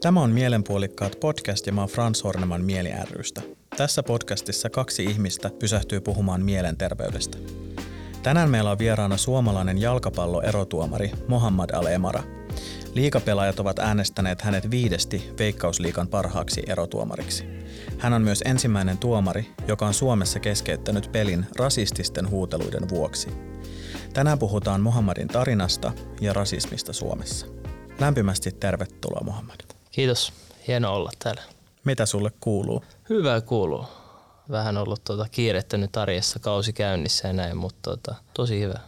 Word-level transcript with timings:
Tämä 0.00 0.20
on 0.20 0.30
Mielenpuolikkaat 0.30 1.20
podcast 1.20 1.66
ja 1.66 1.72
mä 1.72 1.80
oon 1.80 1.90
Frans 1.90 2.24
Horneman 2.24 2.64
Mieli 2.64 2.90
rystä. 3.10 3.42
Tässä 3.76 4.02
podcastissa 4.02 4.70
kaksi 4.70 5.04
ihmistä 5.04 5.50
pysähtyy 5.58 6.00
puhumaan 6.00 6.42
mielenterveydestä. 6.42 7.38
Tänään 8.22 8.50
meillä 8.50 8.70
on 8.70 8.78
vieraana 8.78 9.16
suomalainen 9.16 9.78
jalkapalloerotuomari 9.78 11.12
Mohammad 11.28 11.70
Al-Emara. 11.70 12.22
Liikapelaajat 12.94 13.60
ovat 13.60 13.78
äänestäneet 13.78 14.42
hänet 14.42 14.70
viidesti 14.70 15.30
Veikkausliikan 15.38 16.08
parhaaksi 16.08 16.62
erotuomariksi. 16.66 17.44
Hän 17.98 18.12
on 18.12 18.22
myös 18.22 18.42
ensimmäinen 18.44 18.98
tuomari, 18.98 19.50
joka 19.68 19.86
on 19.86 19.94
Suomessa 19.94 20.40
keskeyttänyt 20.40 21.12
pelin 21.12 21.46
rasististen 21.56 22.30
huuteluiden 22.30 22.88
vuoksi. 22.88 23.28
Tänään 24.12 24.38
puhutaan 24.38 24.80
Mohammadin 24.80 25.28
tarinasta 25.28 25.92
ja 26.20 26.32
rasismista 26.32 26.92
Suomessa. 26.92 27.46
Lämpimästi 27.98 28.52
tervetuloa 28.52 29.24
Mohammad. 29.24 29.79
Kiitos, 29.90 30.32
hieno 30.66 30.94
olla 30.94 31.10
täällä. 31.18 31.42
Mitä 31.84 32.06
sulle 32.06 32.32
kuuluu? 32.40 32.84
Hyvää 33.08 33.40
kuuluu. 33.40 33.86
Vähän 34.50 34.76
ollut 34.76 35.04
tuota 35.04 35.26
kiirettä 35.30 35.76
nyt 35.76 35.96
arjessa 35.96 36.38
kausi 36.38 36.72
käynnissä 36.72 37.28
ja 37.28 37.32
näin, 37.32 37.56
mutta 37.56 37.78
tuota, 37.82 38.14
tosi 38.34 38.60
hyvä. 38.60 38.78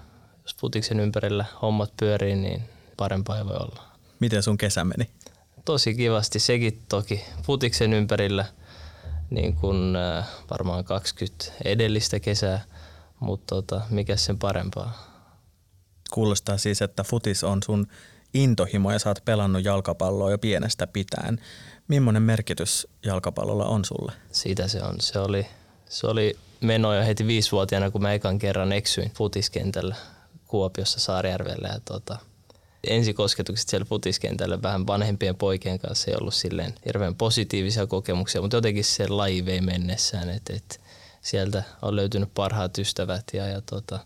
Jos 0.42 0.54
putiksen 0.60 1.00
ympärillä 1.00 1.44
hommat 1.62 1.92
pyörii, 1.96 2.36
niin 2.36 2.62
parempaa 2.96 3.38
ei 3.38 3.44
voi 3.44 3.56
olla. 3.56 3.82
Miten 4.20 4.42
sun 4.42 4.58
kesä 4.58 4.84
meni? 4.84 5.10
Tosi 5.64 5.94
kivasti, 5.94 6.38
sekin 6.38 6.82
toki. 6.88 7.24
Putiksen 7.46 7.92
ympärillä 7.92 8.44
niin 9.30 9.54
kuin, 9.54 9.96
äh, 9.96 10.26
varmaan 10.50 10.84
20 10.84 11.44
edellistä 11.64 12.20
kesää, 12.20 12.64
mutta 13.20 13.54
tota, 13.54 13.80
mikä 13.90 14.16
sen 14.16 14.38
parempaa. 14.38 15.12
Kuulostaa 16.10 16.58
siis, 16.58 16.82
että 16.82 17.04
futis 17.04 17.44
on 17.44 17.62
sun 17.62 17.86
intohimo 18.34 18.92
ja 18.92 18.98
sä 18.98 19.10
oot 19.10 19.24
pelannut 19.24 19.64
jalkapalloa 19.64 20.30
jo 20.30 20.38
pienestä 20.38 20.86
pitäen. 20.86 21.40
Millainen 21.88 22.22
merkitys 22.22 22.88
jalkapallolla 23.04 23.64
on 23.64 23.84
sulle? 23.84 24.12
Siitä 24.32 24.68
se 24.68 24.82
on. 24.82 25.00
Se 25.00 25.18
oli, 25.18 25.46
se 25.88 26.06
oli 26.06 26.36
meno 26.60 26.94
jo 26.94 27.04
heti 27.04 27.26
viisivuotiaana, 27.26 27.90
kun 27.90 28.02
mä 28.02 28.12
ekan 28.12 28.38
kerran 28.38 28.72
eksyin 28.72 29.10
futiskentällä 29.16 29.96
Kuopiossa 30.46 31.00
Saarijärvellä. 31.00 31.68
Ja 31.68 31.80
tota, 31.84 32.18
ensikosketukset 32.84 33.68
siellä 33.68 33.84
futiskentällä 33.84 34.62
vähän 34.62 34.86
vanhempien 34.86 35.36
poikien 35.36 35.78
kanssa 35.78 36.10
ei 36.10 36.16
ollut 36.20 36.34
silleen 36.34 36.74
hirveän 36.86 37.14
positiivisia 37.14 37.86
kokemuksia, 37.86 38.40
mutta 38.40 38.56
jotenkin 38.56 38.84
se 38.84 39.08
laji 39.08 39.44
vei 39.44 39.60
mennessään, 39.60 40.30
että, 40.30 40.52
että 40.52 40.76
sieltä 41.20 41.62
on 41.82 41.96
löytynyt 41.96 42.34
parhaat 42.34 42.78
ystävät 42.78 43.24
ja, 43.32 43.46
ja 43.46 43.60
tota, 43.60 43.98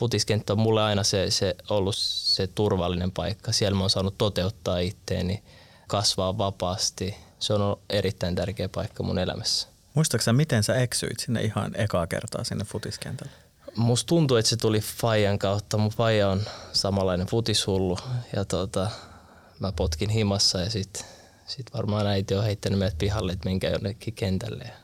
futiskenttä 0.00 0.52
on 0.52 0.58
mulle 0.58 0.82
aina 0.82 1.04
se, 1.04 1.30
se 1.30 1.56
ollut 1.70 1.96
se 1.96 2.46
turvallinen 2.46 3.12
paikka. 3.12 3.52
Siellä 3.52 3.76
mä 3.76 3.80
oon 3.80 3.90
saanut 3.90 4.18
toteuttaa 4.18 4.78
itteeni, 4.78 5.42
kasvaa 5.88 6.38
vapaasti. 6.38 7.16
Se 7.38 7.52
on 7.52 7.62
ollut 7.62 7.80
erittäin 7.90 8.34
tärkeä 8.34 8.68
paikka 8.68 9.02
mun 9.02 9.18
elämässä. 9.18 9.68
Muistaaksä, 9.94 10.32
miten 10.32 10.62
sä 10.62 10.74
eksyit 10.74 11.20
sinne 11.20 11.42
ihan 11.42 11.72
ekaa 11.74 12.06
kertaa 12.06 12.44
sinne 12.44 12.64
futiskentälle? 12.64 13.32
Musta 13.76 14.08
tuntuu, 14.08 14.36
että 14.36 14.48
se 14.48 14.56
tuli 14.56 14.80
Fajan 14.80 15.38
kautta. 15.38 15.78
Mun 15.78 15.90
Faja 15.90 16.28
on 16.28 16.42
samanlainen 16.72 17.26
futishullu 17.26 17.98
ja 18.36 18.44
tota, 18.44 18.90
mä 19.58 19.72
potkin 19.72 20.10
himassa 20.10 20.60
ja 20.60 20.70
sit, 20.70 21.04
sit 21.46 21.66
varmaan 21.74 22.06
äiti 22.06 22.34
on 22.34 22.44
heittänyt 22.44 22.78
meidät 22.78 22.98
pihalle, 22.98 23.32
että 23.32 23.48
menkää 23.48 23.70
jonnekin 23.70 24.14
kentälle. 24.14 24.64
Ja 24.64 24.74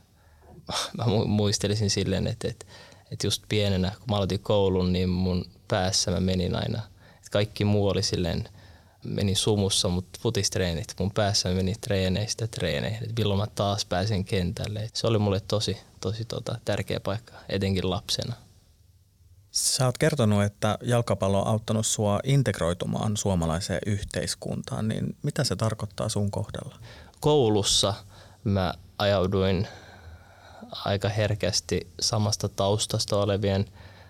mä 0.99 1.05
muistelisin 1.27 1.91
silleen, 1.91 2.27
että, 2.27 2.49
että 2.49 2.67
että 3.11 3.27
just 3.27 3.43
pienenä, 3.49 3.91
kun 3.99 4.07
mä 4.11 4.17
aloitin 4.17 4.41
koulun, 4.41 4.93
niin 4.93 5.09
mun 5.09 5.45
päässä 5.69 6.11
mä 6.11 6.21
menin 6.21 6.57
aina. 6.57 6.83
Et 7.19 7.29
kaikki 7.31 7.65
muu 7.65 7.89
oli 7.89 8.03
silleen, 8.03 8.49
meni 9.05 9.35
sumussa, 9.35 9.89
mutta 9.89 10.19
futistreenit, 10.23 10.95
mun 10.99 11.11
päässä 11.11 11.49
meni 11.49 11.75
treeneistä 11.81 12.47
treeneihin, 12.47 13.03
että 13.03 13.23
milloin 13.23 13.41
mä 13.41 13.47
taas 13.55 13.85
pääsen 13.85 14.25
kentälle. 14.25 14.81
Et 14.81 14.97
se 14.97 15.07
oli 15.07 15.19
mulle 15.19 15.41
tosi, 15.41 15.77
tosi 16.01 16.25
tota, 16.25 16.59
tärkeä 16.65 17.01
paikka, 17.01 17.33
etenkin 17.49 17.91
lapsena. 17.91 18.35
Sä 19.51 19.87
oot 19.87 19.99
kertonut, 19.99 20.43
että 20.43 20.79
jalkapallo 20.83 21.41
on 21.41 21.47
auttanut 21.47 21.87
sua 21.87 22.21
integroitumaan 22.25 23.17
suomalaiseen 23.17 23.81
yhteiskuntaan, 23.87 24.89
niin 24.89 25.17
mitä 25.23 25.45
se 25.45 25.57
tarkoittaa 25.57 26.09
sun 26.09 26.31
kohdalla? 26.31 26.79
Koulussa 27.21 27.95
mä 28.45 28.75
ajauduin 28.99 29.69
aika 30.85 31.09
herkästi 31.09 31.87
samasta 32.01 32.49
taustasta 32.49 33.19
olevien 33.19 33.67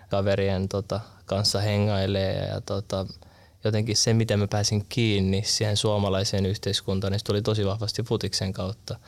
kaverien 0.09 0.69
tota, 0.69 0.99
kanssa 1.25 1.61
hengailee 1.61 2.47
ja 2.47 2.61
tota, 2.61 3.05
jotenkin 3.63 3.97
se, 3.97 4.13
miten 4.13 4.39
mä 4.39 4.47
pääsin 4.47 4.85
kiinni 4.89 5.43
siihen 5.45 5.77
suomalaiseen 5.77 6.45
yhteiskuntaan, 6.45 7.11
niin 7.11 7.19
se 7.19 7.25
tuli 7.25 7.41
tosi 7.41 7.65
vahvasti 7.65 8.03
futiksen 8.03 8.53
kautta. 8.53 8.99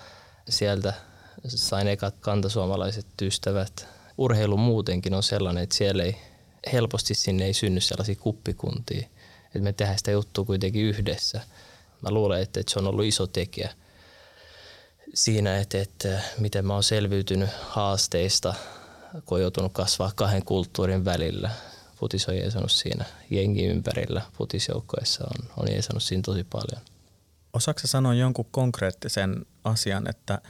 Sieltä 0.50 0.94
sain 1.48 1.88
ekat 1.88 2.16
kantasuomalaiset 2.20 3.06
ystävät. 3.22 3.88
Urheilu 4.18 4.58
muutenkin 4.58 5.14
on 5.14 5.24
sellainen, 5.24 5.64
että 5.64 5.76
siellä 5.76 6.04
ei 6.04 6.16
helposti 6.74 7.14
sinne 7.14 7.46
ei 7.46 7.54
synny 7.54 7.82
sellaisia 7.82 8.16
kuppikuntia. 8.16 9.08
Että 9.46 9.60
me 9.60 9.74
tehdään 9.74 9.98
sitä 9.98 10.12
juttua 10.12 10.46
kuitenkin 10.46 10.86
yhdessä. 10.86 11.42
Mä 12.02 12.12
luulen, 12.12 12.42
että, 12.42 12.60
että 12.60 12.74
se 12.74 12.80
on 12.80 12.88
ollut 12.88 13.06
iso 13.06 13.28
tekijä– 13.28 13.74
siinä, 15.14 15.58
että, 15.58 15.82
että 15.82 16.22
miten 16.40 16.66
mä 16.66 16.74
oon 16.74 16.84
selviytynyt 16.84 17.50
haasteista, 17.62 18.54
kun 19.26 19.36
on 19.36 19.42
joutunut 19.42 19.74
kasvaa 19.74 20.12
kahden 20.16 20.46
kulttuurin 20.46 21.06
välillä. 21.06 21.50
Futis 21.96 22.30
on 22.30 22.38
jeesannut 22.38 22.72
siinä 22.72 23.06
jengi 23.30 23.66
ympärillä. 23.66 24.22
Futisjoukkoissa 24.34 25.24
on, 25.24 25.50
on 25.58 25.72
jeesannut 25.72 26.04
siinä 26.04 26.22
tosi 26.26 26.44
paljon. 26.44 26.82
Osaatko 27.54 27.88
sanoa 27.88 28.14
jonkun 28.14 28.46
konkreettisen 28.52 29.46
asian, 29.64 30.10
että 30.10 30.42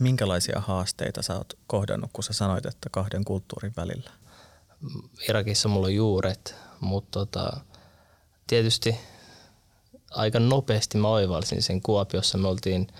minkälaisia 0.00 0.60
haasteita 0.60 1.22
sä 1.22 1.36
oot 1.36 1.58
kohdannut, 1.66 2.10
kun 2.12 2.24
sä 2.24 2.32
sanoit, 2.32 2.66
että 2.66 2.90
kahden 2.90 3.24
kulttuurin 3.24 3.72
välillä? 3.76 4.10
Irakissa 5.28 5.68
mulla 5.68 5.86
on 5.86 5.94
juuret, 5.94 6.54
mutta 6.80 7.18
tota, 7.18 7.60
tietysti 8.46 8.98
aika 10.10 10.40
nopeasti 10.40 10.98
mä 10.98 11.08
oivalsin 11.08 11.62
sen 11.62 11.82
Kuopiossa. 11.82 12.38
Me 12.38 12.48
oltiin– 12.48 12.86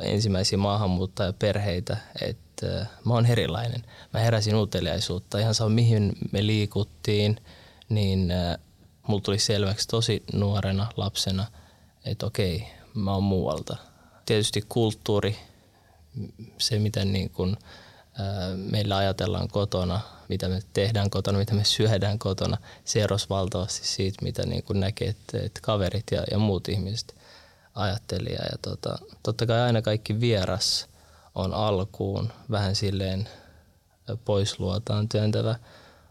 ensimmäisiä 0.00 0.58
maahanmuuttajaperheitä, 0.58 1.96
että 2.20 2.80
äh, 2.80 2.88
mä 3.04 3.14
oon 3.14 3.26
erilainen. 3.26 3.82
Mä 4.14 4.20
heräsin 4.20 4.54
uteliaisuutta. 4.54 5.38
Ihan 5.38 5.54
sama 5.54 5.70
mihin 5.70 6.12
me 6.32 6.46
liikuttiin, 6.46 7.40
niin 7.88 8.30
äh, 8.30 8.58
mulla 9.06 9.20
tuli 9.20 9.38
selväksi 9.38 9.88
tosi 9.88 10.22
nuorena 10.32 10.86
lapsena, 10.96 11.46
että 12.04 12.26
okei, 12.26 12.64
mä 12.94 13.14
oon 13.14 13.22
muualta. 13.22 13.76
Tietysti 14.26 14.64
kulttuuri, 14.68 15.36
se 16.58 16.78
mitä 16.78 17.04
niin 17.04 17.30
kun, 17.30 17.56
äh, 18.20 18.56
meillä 18.56 18.96
ajatellaan 18.96 19.48
kotona, 19.48 20.00
mitä 20.28 20.48
me 20.48 20.60
tehdään 20.72 21.10
kotona, 21.10 21.38
mitä 21.38 21.54
me 21.54 21.64
syödään 21.64 22.18
kotona, 22.18 22.56
se 22.84 23.02
erosi 23.02 23.28
valtavasti 23.28 23.86
siitä, 23.86 24.24
mitä 24.24 24.46
niin 24.46 24.62
kun 24.62 24.80
näkee, 24.80 25.08
että, 25.08 25.38
että 25.38 25.60
kaverit 25.62 26.04
ja, 26.10 26.24
ja 26.30 26.38
muut 26.38 26.68
ihmiset 26.68 27.17
ajattelija. 27.78 28.42
Ja 28.42 28.58
tota, 28.62 28.98
totta 29.22 29.46
kai 29.46 29.60
aina 29.60 29.82
kaikki 29.82 30.20
vieras 30.20 30.88
on 31.34 31.54
alkuun 31.54 32.32
vähän 32.50 32.74
silleen 32.74 33.28
poisluotaan 34.24 35.08
työntävä, 35.08 35.54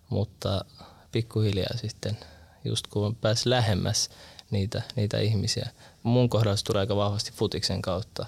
mutta 0.10 0.66
pikkuhiljaa 1.12 1.78
sitten, 1.78 2.18
just 2.66 2.88
kun 2.88 3.16
pääs 3.16 3.46
lähemmäs 3.46 4.10
niitä, 4.52 4.82
niitä 4.96 5.18
ihmisiä. 5.20 5.70
Mun 6.04 6.30
kohdalla 6.30 6.58
se 6.58 6.64
tulee 6.64 6.80
aika 6.80 6.96
vahvasti 6.96 7.32
futiksen 7.32 7.82
kautta. 7.82 8.26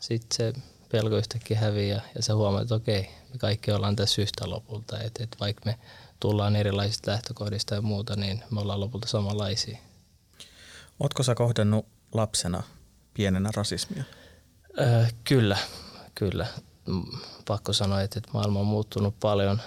Sitten 0.00 0.36
se 0.36 0.52
pelko 0.92 1.16
yhtäkkiä 1.16 1.58
häviää 1.58 2.02
ja 2.14 2.22
sä 2.22 2.34
huomaat, 2.34 2.62
että 2.62 2.74
okei, 2.74 3.02
me 3.02 3.38
kaikki 3.38 3.72
ollaan 3.72 3.96
tässä 3.96 4.22
yhtä 4.22 4.50
lopulta. 4.50 5.00
Että 5.00 5.24
et 5.24 5.36
vaikka 5.40 5.62
me 5.64 5.78
tullaan 6.20 6.56
erilaisista 6.56 7.10
lähtökohdista 7.10 7.74
ja 7.74 7.82
muuta, 7.82 8.16
niin 8.16 8.42
me 8.50 8.60
ollaan 8.60 8.80
lopulta 8.80 9.08
samanlaisia. 9.08 9.78
Ootko 11.00 11.22
sä 11.22 11.34
kohdannut 11.34 11.86
lapsena 12.14 12.62
pienenä 13.18 13.50
rasismia? 13.54 14.04
Öö, 14.80 15.06
kyllä, 15.24 15.58
kyllä. 16.14 16.46
Pakko 17.48 17.72
sanoa, 17.72 18.00
että 18.00 18.20
maailma 18.32 18.60
on 18.60 18.66
muuttunut 18.66 19.20
paljon 19.20 19.60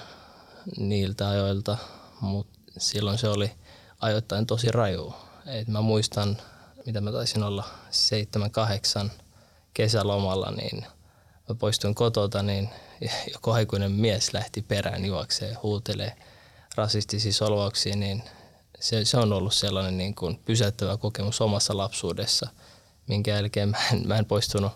niiltä 0.78 1.30
ajoilta, 1.30 1.78
mutta 2.22 2.60
silloin 2.78 3.18
se 3.18 3.28
oli 3.28 3.52
ajoittain 4.00 4.46
tosi 4.46 4.72
raju. 4.72 5.14
Et 5.46 5.68
mä 5.68 5.82
muistan, 5.82 6.38
mitä 6.86 7.02
mä 7.02 7.12
taisin 7.12 7.44
olla 7.44 7.64
7-8 9.06 9.10
kesälomalla, 9.74 10.52
niin 10.52 10.86
mä 11.50 11.56
poistuin 11.56 11.96
kotota, 11.96 12.44
niin 12.44 12.70
joku 13.34 13.52
aikuinen 13.52 13.92
mies 13.92 14.34
lähti 14.34 14.62
perään 14.62 15.06
juokseen 15.06 15.58
huutelee 15.64 16.16
rasistisia 16.76 17.34
solvauksia, 17.34 17.96
niin 17.96 18.24
se, 18.80 19.06
se 19.06 19.18
on 19.18 19.34
ollut 19.34 19.54
sellainen 19.54 19.98
niin 19.98 20.16
kuin 20.16 20.40
pysäyttävä 20.46 20.98
kokemus 20.98 21.42
omassa 21.42 21.78
lapsuudessa– 21.78 22.50
minkä 23.12 23.32
jälkeen 23.32 23.70
mä 23.70 23.78
en, 23.94 24.08
mä 24.08 24.18
en 24.18 24.26
poistunut 24.26 24.72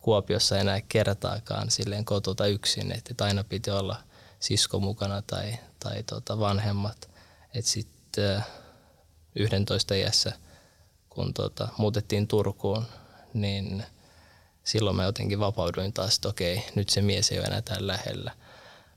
Kuopiossa 0.00 0.58
enää 0.58 0.80
kertaakaan 0.80 1.70
silleen 1.70 2.04
kotota 2.04 2.46
yksin, 2.46 2.92
että 2.92 3.24
aina 3.24 3.44
piti 3.44 3.70
olla 3.70 3.96
sisko 4.40 4.80
mukana 4.80 5.22
tai, 5.22 5.58
tai 5.78 6.02
tota 6.02 6.38
vanhemmat. 6.38 7.10
Että 7.54 7.70
sitten 7.70 8.44
11 9.34 9.94
iässä, 9.94 10.32
kun 11.10 11.34
tota, 11.34 11.68
muutettiin 11.78 12.28
Turkuun, 12.28 12.86
niin 13.34 13.84
silloin 14.64 14.96
mä 14.96 15.04
jotenkin 15.04 15.40
vapauduin 15.40 15.92
taas, 15.92 16.14
että 16.16 16.28
okei, 16.28 16.64
nyt 16.74 16.88
se 16.88 17.02
mies 17.02 17.30
ei 17.30 17.38
ole 17.38 17.46
enää 17.46 17.62
täällä 17.62 17.92
lähellä. 17.92 18.32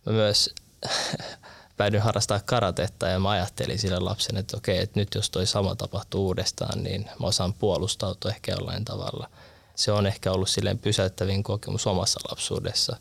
Mä 0.05 0.13
myös 0.13 0.55
päädyin 1.77 2.03
harrastaa 2.03 2.39
karatetta 2.39 3.07
ja 3.07 3.19
mä 3.19 3.29
ajattelin 3.29 3.79
sille 3.79 3.99
lapsen, 3.99 4.37
että 4.37 4.57
okei, 4.57 4.77
että 4.77 4.99
nyt 4.99 5.15
jos 5.15 5.29
toi 5.29 5.45
sama 5.45 5.75
tapahtuu 5.75 6.25
uudestaan, 6.25 6.83
niin 6.83 7.09
mä 7.19 7.27
osaan 7.27 7.53
puolustautua 7.53 8.31
ehkä 8.31 8.51
jollain 8.51 8.85
tavalla. 8.85 9.29
Se 9.75 9.91
on 9.91 10.07
ehkä 10.07 10.31
ollut 10.31 10.49
silleen 10.49 10.79
pysäyttävin 10.79 11.43
kokemus 11.43 11.87
omassa 11.87 12.19
lapsuudessa, 12.29 12.97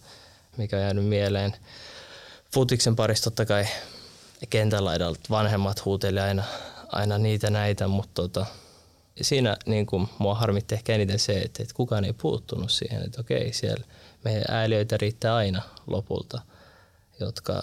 mikä 0.56 0.76
on 0.76 0.82
jäänyt 0.82 1.04
mieleen. 1.04 1.56
Futiksen 2.52 2.96
parissa 2.96 3.24
totta 3.24 3.46
kai 3.46 3.66
kentän 4.50 4.84
laidalta 4.84 5.20
vanhemmat 5.30 5.84
huuteli 5.84 6.20
aina, 6.20 6.44
aina 6.92 7.18
niitä 7.18 7.50
näitä, 7.50 7.88
mutta 7.88 8.22
tota, 8.22 8.46
siinä 9.22 9.56
niin 9.66 9.86
kuin, 9.86 10.08
mua 10.18 10.34
harmitti 10.34 10.74
ehkä 10.74 10.94
eniten 10.94 11.18
se, 11.18 11.38
että, 11.38 11.62
että 11.62 11.74
kukaan 11.74 12.04
ei 12.04 12.12
puuttunut 12.12 12.70
siihen, 12.70 13.02
että 13.02 13.20
okei, 13.20 13.52
siellä 13.52 13.84
meidän 14.24 14.44
ääliöitä 14.48 14.96
riittää 14.96 15.34
aina 15.34 15.62
lopulta, 15.86 16.40
jotka 17.20 17.62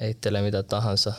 heittelee 0.00 0.42
mitä 0.42 0.62
tahansa 0.62 1.12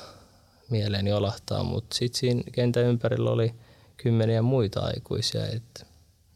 mieleeni 0.70 1.14
olahtaa, 1.14 1.64
mutta 1.64 1.96
sitten 1.96 2.20
siinä 2.20 2.44
kentän 2.52 2.84
ympärillä 2.84 3.32
oli 3.32 3.56
kymmeniä 3.98 4.42
muita 4.42 4.80
aikuisia, 4.80 5.48
että 5.48 5.86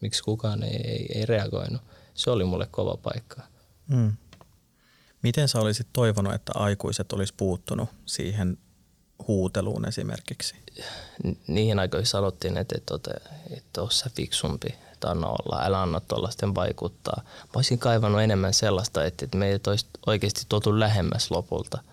miksi 0.01 0.23
kukaan 0.23 0.63
ei, 0.63 0.81
ei, 0.87 1.05
ei 1.15 1.25
reagoinut. 1.25 1.81
Se 2.13 2.29
oli 2.29 2.43
mulle 2.45 2.67
kova 2.71 2.97
paikka. 2.97 3.41
Mm. 3.87 4.13
Miten 5.21 5.47
sä 5.47 5.59
olisit 5.59 5.87
toivonut, 5.93 6.33
että 6.33 6.51
aikuiset 6.55 7.11
olisi 7.13 7.33
puuttunut 7.37 7.89
siihen 8.05 8.57
huuteluun 9.27 9.87
esimerkiksi? 9.87 10.55
Niihin 11.47 11.79
aikoihin 11.79 12.07
sanottiin, 12.07 12.57
että 12.57 12.75
et, 12.77 12.91
et, 12.91 13.23
et 13.57 13.77
ole 13.77 13.91
sä 13.91 14.09
fiksumpi, 14.15 14.67
että 14.93 15.09
anna 15.09 15.27
olla, 15.27 15.61
älä 15.65 15.81
anna 15.81 15.99
tuollaisten 15.99 16.55
vaikuttaa. 16.55 17.21
Mä 17.25 17.51
olisin 17.55 17.79
kaivannut 17.79 18.21
enemmän 18.21 18.53
sellaista, 18.53 19.05
että, 19.05 19.25
että 19.25 19.37
meitä 19.37 19.69
olisi 19.69 19.85
oikeasti 20.05 20.41
tuotu 20.49 20.79
lähemmäs 20.79 21.31
lopulta. 21.31 21.83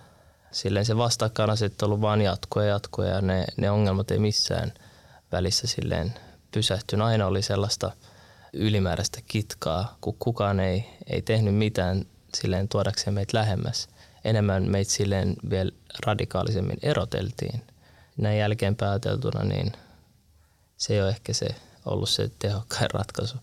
Silleen 0.53 0.87
se 0.87 0.97
vastakkainasettelu 0.97 2.01
vaan 2.01 2.21
jatkuu 2.21 2.63
ja 2.63 2.69
jatkuu 2.69 3.05
ja 3.05 3.21
ne, 3.21 3.45
ne 3.57 3.71
ongelmat 3.71 4.11
ei 4.11 4.19
missään 4.19 4.73
välissä 5.33 5.67
silleen 5.67 6.15
pysähtynyt. 6.51 7.07
Aina 7.07 7.27
oli 7.27 7.43
sellaista 7.43 7.91
ylimääräistä 8.53 9.21
kitkaa, 9.27 9.97
kun 10.01 10.17
kukaan 10.19 10.61
ei, 10.61 10.85
ei 11.07 11.23
tehnyt 11.23 11.55
mitään 11.55 12.07
silleen 12.35 12.69
tuodakseen 12.69 13.15
meitä 13.15 13.39
lähemmäs. 13.39 13.89
Enemmän 14.25 14.71
meitä 14.71 14.91
silleen 14.91 15.37
vielä 15.51 15.71
radikaalisemmin 16.07 16.79
eroteltiin. 16.83 17.63
Näin 18.17 18.39
jälkeen 18.39 18.77
pääteltuna, 18.77 19.45
niin 19.45 19.73
se 20.77 20.95
ei 20.95 21.01
ole 21.01 21.09
ehkä 21.09 21.33
se 21.33 21.47
ollut 21.85 22.09
se 22.09 22.31
tehokkain 22.39 22.91
ratkaisu 22.91 23.37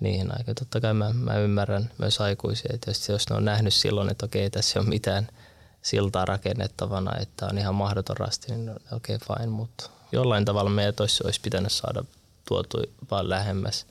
niihin 0.00 0.30
aikoihin. 0.30 0.54
Totta 0.54 0.80
kai 0.80 0.94
mä, 0.94 1.12
mä 1.12 1.38
ymmärrän 1.38 1.90
myös 1.98 2.20
aikuisia, 2.20 2.70
että 2.74 2.90
jos, 2.90 3.08
jos 3.08 3.30
ne 3.30 3.36
on 3.36 3.44
nähnyt 3.44 3.74
silloin, 3.74 4.10
että 4.10 4.26
okei, 4.26 4.50
tässä 4.50 4.78
ei 4.78 4.80
ole 4.80 4.88
mitään 4.88 5.28
siltaa 5.86 6.24
rakennettavana, 6.24 7.18
että 7.20 7.46
on 7.46 7.58
ihan 7.58 7.74
mahdoton 7.74 8.16
rasti, 8.16 8.52
niin 8.52 8.70
okei, 8.92 9.18
fine, 9.18 9.46
mutta 9.46 9.90
jollain 10.12 10.44
tavalla 10.44 10.70
meidän 10.70 10.94
olisi, 11.00 11.24
olisi 11.24 11.40
pitänyt 11.40 11.72
saada 11.72 12.04
tuotu 12.48 12.78
vaan 13.10 13.28
lähemmäs. 13.28 13.86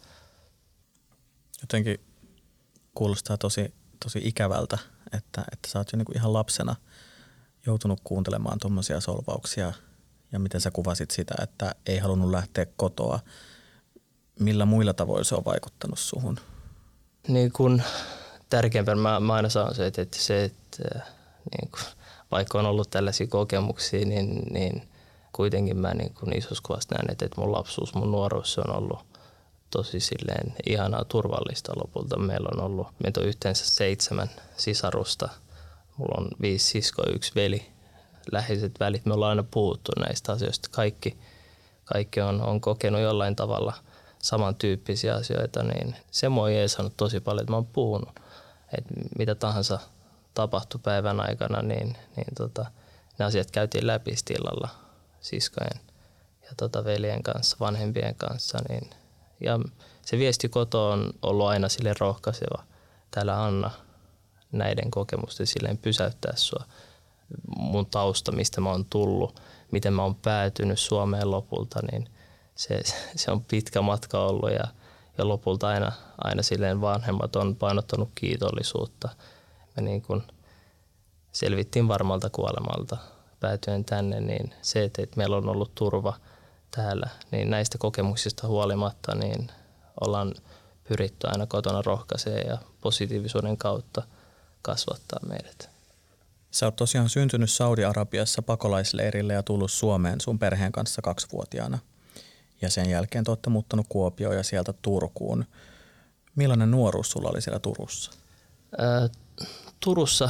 Jotenkin 1.62 2.00
kuulostaa 2.95 3.38
tosi, 3.38 3.74
tosi 4.03 4.21
ikävältä, 4.24 4.77
että, 5.13 5.44
että 5.51 5.69
sä 5.69 5.80
oot 5.80 5.92
jo 5.94 5.97
niinku 5.97 6.12
ihan 6.15 6.33
lapsena 6.33 6.75
joutunut 7.65 8.00
kuuntelemaan 8.03 8.59
tuommoisia 8.59 9.00
solvauksia 9.00 9.74
ja 10.31 10.39
miten 10.39 10.62
sä 10.62 10.71
kuvasit 10.71 11.12
sitä, 11.12 11.36
että 11.44 11.75
ei 11.86 11.98
halunnut 11.98 12.31
lähteä 12.31 12.65
kotoa. 12.75 13.19
Millä 14.39 14.65
muilla 14.65 14.94
tavoilla 14.94 15.24
se 15.24 15.36
on 15.36 15.45
vaikuttanut 15.45 16.00
suhun? 16.00 16.39
Niin 17.27 17.51
kun 17.51 17.81
tärkeimpänä 18.50 19.01
mä, 19.01 19.19
mä 19.19 19.33
aina 19.33 19.50
sanon 19.50 19.75
se, 19.75 19.88
että, 19.88 20.01
että 20.01 20.18
se, 20.19 20.44
että 20.44 21.14
niin 21.51 21.71
kun, 21.71 21.80
vaikka 22.31 22.59
on 22.59 22.65
ollut 22.65 22.89
tällaisia 22.89 23.27
kokemuksia, 23.27 24.06
niin, 24.06 24.42
niin 24.53 24.89
kuitenkin 25.31 25.77
mä 25.77 25.94
niin 25.94 26.13
kun 26.13 26.38
isossa 26.38 26.63
kuvassa 26.65 26.95
näen, 26.95 27.12
että, 27.12 27.25
että 27.25 27.42
mun 27.42 27.51
lapsuus, 27.51 27.95
mun 27.95 28.12
nuoruus 28.12 28.57
on 28.57 28.75
ollut 28.75 29.00
tosi 29.71 30.00
silleen 30.00 30.53
ihanaa 30.65 31.06
turvallista 31.06 31.74
lopulta. 31.75 32.19
Meillä 32.19 32.50
on 32.53 32.63
ollut, 32.63 32.88
meitä 33.03 33.19
on 33.19 33.27
yhteensä 33.27 33.65
seitsemän 33.68 34.30
sisarusta. 34.57 35.30
Mulla 35.97 36.15
on 36.18 36.27
viisi 36.42 36.65
siskoa, 36.65 37.06
yksi 37.13 37.31
veli, 37.36 37.65
läheiset 38.31 38.80
välit. 38.80 39.06
Me 39.06 39.13
ollaan 39.13 39.30
aina 39.30 39.44
puhuttu 39.51 39.91
näistä 40.00 40.31
asioista. 40.31 40.69
Kaikki, 40.71 41.18
kaikki 41.86 42.21
on, 42.21 42.41
on 42.41 42.62
kokenut 42.62 43.01
jollain 43.01 43.36
tavalla 43.36 43.74
samantyyppisiä 44.21 45.15
asioita, 45.15 45.63
niin 45.63 45.95
se 46.12 46.30
mua 46.30 46.50
ei 46.50 46.69
saanut 46.69 46.98
tosi 46.98 47.19
paljon, 47.19 47.41
että 47.41 47.51
mä 47.51 47.57
oon 47.57 47.65
puhunut. 47.65 48.19
Että 48.77 48.94
mitä 49.18 49.36
tahansa 49.36 49.80
tapahtui 50.36 50.80
päivän 50.84 51.20
aikana, 51.20 51.62
niin, 51.62 51.98
niin 52.16 52.36
tota, 52.38 52.66
ne 53.20 53.26
asiat 53.26 53.52
käytiin 53.52 53.88
läpi 53.88 54.16
stillalla 54.16 54.70
siskojen 55.22 55.80
ja 56.42 56.50
tota 56.58 56.86
veljen 56.86 57.24
kanssa, 57.24 57.58
vanhempien 57.60 58.16
kanssa, 58.16 58.58
niin– 58.70 58.90
ja 59.42 59.60
se 60.02 60.18
viesti 60.18 60.50
koto 60.50 60.90
on 60.90 61.14
ollut 61.22 61.48
aina 61.48 61.70
sille 61.70 61.94
rohkaiseva. 62.00 62.64
Täällä 63.12 63.44
Anna 63.44 63.72
näiden 64.52 64.92
kokemusten 64.92 65.48
silleen 65.48 65.78
pysäyttää 65.78 66.34
sua. 66.36 66.64
Mun 67.58 67.86
tausta, 67.86 68.32
mistä 68.32 68.62
mä 68.62 68.72
oon 68.72 68.86
tullut, 68.86 69.42
miten 69.72 69.94
mä 69.94 70.04
oon 70.04 70.16
päätynyt 70.16 70.80
Suomeen 70.80 71.32
lopulta, 71.32 71.80
niin 71.92 72.10
se, 72.56 72.82
se 73.16 73.32
on 73.32 73.46
pitkä 73.46 73.82
matka 73.82 74.20
ollut 74.20 74.52
ja, 74.52 74.68
ja 75.18 75.28
lopulta 75.28 75.68
aina, 75.68 75.92
aina 76.24 76.44
silleen 76.44 76.82
vanhemmat 76.82 77.36
on 77.36 77.56
painottanut 77.56 78.10
kiitollisuutta. 78.16 79.10
Me 79.75 79.81
niin 79.81 80.01
kun 80.01 80.24
selvittiin 81.31 81.88
varmalta 81.88 82.30
kuolemalta 82.30 82.98
päätyen 83.39 83.86
tänne, 83.86 84.19
niin 84.19 84.54
se, 84.62 84.83
että 84.83 85.07
meillä 85.16 85.38
on 85.38 85.50
ollut 85.50 85.75
turva– 85.75 86.13
täällä, 86.75 87.10
niin 87.31 87.50
näistä 87.50 87.77
kokemuksista 87.77 88.48
huolimatta 88.48 89.16
niin 89.16 89.51
ollaan 90.01 90.33
pyritty 90.88 91.27
aina 91.27 91.45
kotona 91.45 91.81
rohkaisee 91.81 92.42
ja 92.42 92.57
positiivisuuden 92.81 93.57
kautta 93.57 94.04
kasvattaa 94.62 95.19
meidät. 95.27 95.69
Sä 96.51 96.66
oot 96.66 96.75
tosiaan 96.75 97.10
syntynyt 97.10 97.50
Saudi-Arabiassa 97.50 98.42
pakolaisleirille 98.42 99.33
ja 99.33 99.44
tullut 99.44 99.72
Suomeen 99.72 100.22
sun 100.22 100.39
perheen 100.39 100.72
kanssa 100.72 101.01
kaksivuotiaana. 101.01 101.80
Ja 102.62 102.69
sen 102.69 102.89
jälkeen 102.89 103.24
te 103.24 103.31
olette 103.31 103.50
muuttanut 103.50 103.86
Kuopioon 103.89 104.36
ja 104.36 104.44
sieltä 104.44 104.74
Turkuun. 104.82 105.46
Millainen 106.36 106.72
nuoruus 106.72 107.12
sulla 107.12 107.29
oli 107.29 107.41
siellä 107.41 107.60
Turussa? 107.60 108.12
Ää, 108.77 109.10
Turussa 109.79 110.29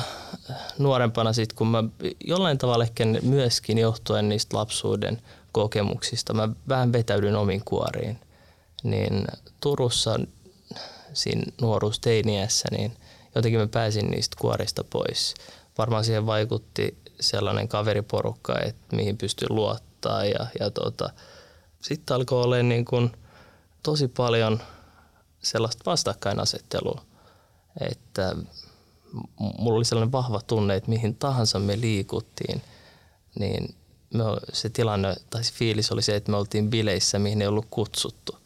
nuorempana 0.77 1.33
sit, 1.33 1.53
kun 1.53 1.67
mä 1.67 1.83
jollain 2.25 2.57
tavalla 2.57 2.83
ehkä 2.83 3.05
myöskin 3.21 3.77
johtuen 3.77 4.29
niistä 4.29 4.57
lapsuuden 4.57 5.21
kokemuksista. 5.51 6.33
Mä 6.33 6.49
vähän 6.67 6.93
vetäydyn 6.93 7.35
omin 7.35 7.61
kuoriin. 7.65 8.19
Niin 8.83 9.27
Turussa 9.59 10.19
siinä 11.13 11.43
nuoruusteiniässä, 11.61 12.67
niin 12.71 12.97
jotenkin 13.35 13.59
mä 13.59 13.67
pääsin 13.67 14.11
niistä 14.11 14.37
kuorista 14.39 14.83
pois. 14.83 15.33
Varmaan 15.77 16.03
siihen 16.05 16.25
vaikutti 16.25 16.97
sellainen 17.19 17.67
kaveriporukka, 17.67 18.59
että 18.59 18.95
mihin 18.95 19.17
pystyi 19.17 19.47
luottaa 19.49 20.25
ja, 20.25 20.47
ja 20.59 20.69
tota, 20.71 21.09
sitten 21.81 22.15
alkoi 22.15 22.43
olla 22.43 22.63
niin 22.63 22.85
kuin 22.85 23.11
tosi 23.83 24.07
paljon 24.07 24.61
sellaista 25.43 25.83
vastakkainasettelua, 25.85 27.01
että 27.89 28.35
mulla 29.37 29.77
oli 29.77 29.85
sellainen 29.85 30.11
vahva 30.11 30.41
tunne, 30.47 30.75
että 30.75 30.89
mihin 30.89 31.15
tahansa 31.15 31.59
me 31.59 31.81
liikuttiin, 31.81 32.61
niin 33.39 33.75
me, 34.13 34.23
se 34.53 34.69
tilanne 34.69 35.15
tai 35.29 35.43
se 35.43 35.53
fiilis 35.53 35.91
oli 35.91 36.01
se, 36.01 36.15
että 36.15 36.31
me 36.31 36.37
oltiin 36.37 36.69
bileissä, 36.69 37.19
mihin 37.19 37.41
ei 37.41 37.47
ollut 37.47 37.67
kutsuttu. 37.69 38.37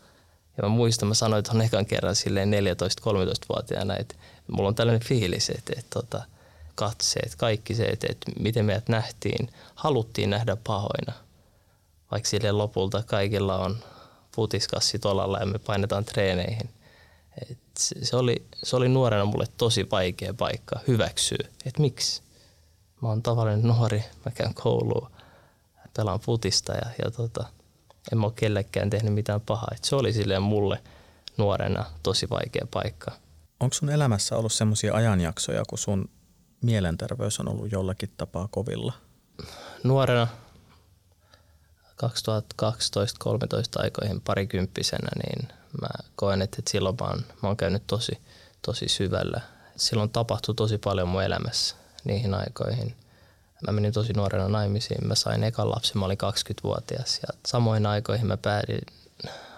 Ja 0.58 0.64
mä 0.64 0.70
muistan, 0.70 1.08
mä 1.08 1.14
sanoin 1.14 1.44
on 1.54 1.62
ekan 1.62 1.86
kerran 1.86 2.16
silleen 2.16 2.52
14-13-vuotiaana, 2.52 3.98
että 3.98 4.16
mulla 4.52 4.68
on 4.68 4.76
tällainen 4.76 5.08
fiilis, 5.08 5.50
että, 5.50 5.60
että, 5.60 5.80
että 5.80 5.90
tota, 5.90 6.24
katseet, 6.76 7.36
kaikki 7.36 7.76
se, 7.76 7.86
että, 7.86 8.08
että 8.10 8.32
miten 8.40 8.66
meidät 8.66 8.90
nähtiin, 8.90 9.50
haluttiin 9.76 10.30
nähdä 10.30 10.56
pahoina. 10.56 11.14
Vaikka 12.12 12.30
sille 12.30 12.52
lopulta 12.52 13.04
kaikilla 13.04 13.58
on 13.58 13.78
futiskassi 14.36 15.00
tolalla 15.00 15.40
ja 15.40 15.46
me 15.46 15.60
painetaan 15.60 16.06
treeneihin. 16.06 16.70
Et 17.50 17.60
se, 17.78 18.06
se, 18.06 18.16
oli, 18.16 18.46
se 18.64 18.76
oli 18.76 18.90
nuorena 18.90 19.26
mulle 19.26 19.46
tosi 19.58 19.88
vaikea 19.92 20.34
paikka 20.34 20.80
hyväksyä, 20.88 21.48
että 21.66 21.82
miksi. 21.82 22.22
Mä 23.02 23.10
oon 23.10 23.24
tavallinen 23.24 23.68
nuori, 23.68 24.04
mä 24.26 24.32
käyn 24.32 24.54
kouluun 24.54 25.10
pelaan 25.98 26.20
futista 26.20 26.74
ja, 26.74 26.92
ja 27.06 27.12
tota, 27.12 27.46
en 28.12 28.18
mä 28.18 28.26
ole 28.26 28.34
kellekään 28.36 28.90
tehnyt 28.90 29.14
mitään 29.14 29.42
pahaa. 29.42 29.68
Et 29.76 29.84
se 29.84 29.96
oli 29.96 30.14
silleen 30.14 30.42
mulle 30.42 30.84
nuorena 31.38 31.86
tosi 32.04 32.30
vaikea 32.30 32.68
paikka. 32.72 33.12
Onko 33.60 33.74
sun 33.74 33.90
elämässä 33.90 34.38
ollut 34.38 34.54
semmoisia 34.54 34.94
ajanjaksoja, 34.94 35.64
kun 35.70 35.78
sun 35.78 36.10
mielenterveys 36.62 37.40
on 37.40 37.50
ollut 37.50 37.72
jollakin 37.72 38.12
tapaa 38.18 38.48
kovilla? 38.52 38.94
Nuorena 39.84 40.28
2012-2013 42.04 42.06
aikoihin 43.76 44.22
parikymppisenä, 44.22 45.10
niin 45.24 45.59
Mä 45.82 45.88
koen, 46.16 46.42
että, 46.42 46.56
että 46.60 46.72
silloin 46.72 46.96
mä 47.02 47.08
oon, 47.08 47.20
mä 47.44 47.50
oon 47.50 47.58
käynyt 47.58 47.84
tosi, 47.88 48.20
tosi 48.62 48.88
syvällä. 48.88 49.42
Silloin 49.76 50.10
tapahtui 50.10 50.56
tosi 50.56 50.78
paljon 50.78 51.08
mun 51.08 51.24
elämässä 51.24 51.76
niihin 52.04 52.34
aikoihin. 52.34 52.96
Mä 53.68 53.74
menin 53.74 53.94
tosi 53.94 54.14
nuorena 54.14 54.48
naimisiin. 54.48 55.08
Mä 55.08 55.16
sain 55.16 55.44
ekan 55.44 55.70
lapsen, 55.70 55.98
mä 55.98 56.06
olin 56.06 56.18
20-vuotias. 56.24 57.20
Ja 57.22 57.34
samoin 57.46 57.86
aikoihin 57.86 58.28
mä 58.28 58.38
päädin 58.38 58.82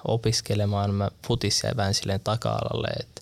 opiskelemaan. 0.08 0.94
Mä 0.94 1.10
futis 1.28 1.64
jäi 1.64 1.74
vähän 1.76 1.94
silleen 1.94 2.20
taka-alalle, 2.20 2.88
että, 2.88 3.22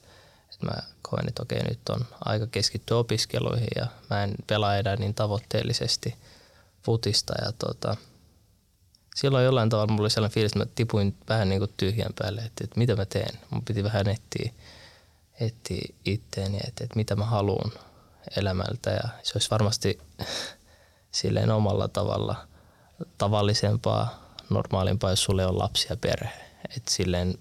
että 0.54 0.66
mä 0.66 0.72
koen, 1.02 1.28
että 1.28 1.44
okei, 1.44 1.64
nyt 1.64 1.90
on 1.90 2.06
aika 2.26 2.48
keskittyä 2.48 2.98
opiskeluihin 2.98 3.68
ja 3.76 3.88
mä 4.10 4.24
en 4.24 4.36
pelaa 4.48 4.76
enää 4.76 4.96
niin 4.96 5.14
tavoitteellisesti 5.14 6.16
futista. 6.84 7.34
Ja 7.46 7.52
tota, 7.52 7.98
silloin 9.20 9.46
jollain 9.46 9.70
tavalla 9.70 9.92
mulla 9.92 10.04
oli 10.04 10.10
sellainen 10.10 10.34
fiilis, 10.34 10.52
että 10.52 10.60
mä 10.60 10.66
tipuin 10.76 11.18
vähän 11.30 11.50
niin 11.50 11.60
kuin 11.60 11.74
tyhjän 11.78 12.14
päälle, 12.20 12.42
että, 12.42 12.64
että 12.64 12.80
mitä 12.80 12.96
mä 12.96 13.06
teen. 13.06 13.40
Mun 13.50 13.66
piti 13.66 13.84
vähän 13.84 14.08
etsiä, 14.08 14.54
etsiä 15.40 15.96
itteeni, 16.06 16.58
että, 16.68 16.84
että 16.84 16.96
mitä 16.96 17.16
mä 17.16 17.26
haluan 17.26 17.72
elämältä 18.38 18.90
ja 18.90 19.10
se 19.24 19.32
olisi 19.36 19.52
varmasti 19.52 20.00
silleen 21.12 21.52
omalla 21.52 21.88
tavalla 21.88 22.36
tavallisempaa, 23.18 24.24
normaalimpaa, 24.50 25.10
jos 25.10 25.24
sulle 25.24 25.46
on 25.46 25.60
lapsi 25.60 25.88
ja 25.90 25.96
perhe. 25.96 26.46
Et 26.78 26.88
silleen 26.88 27.36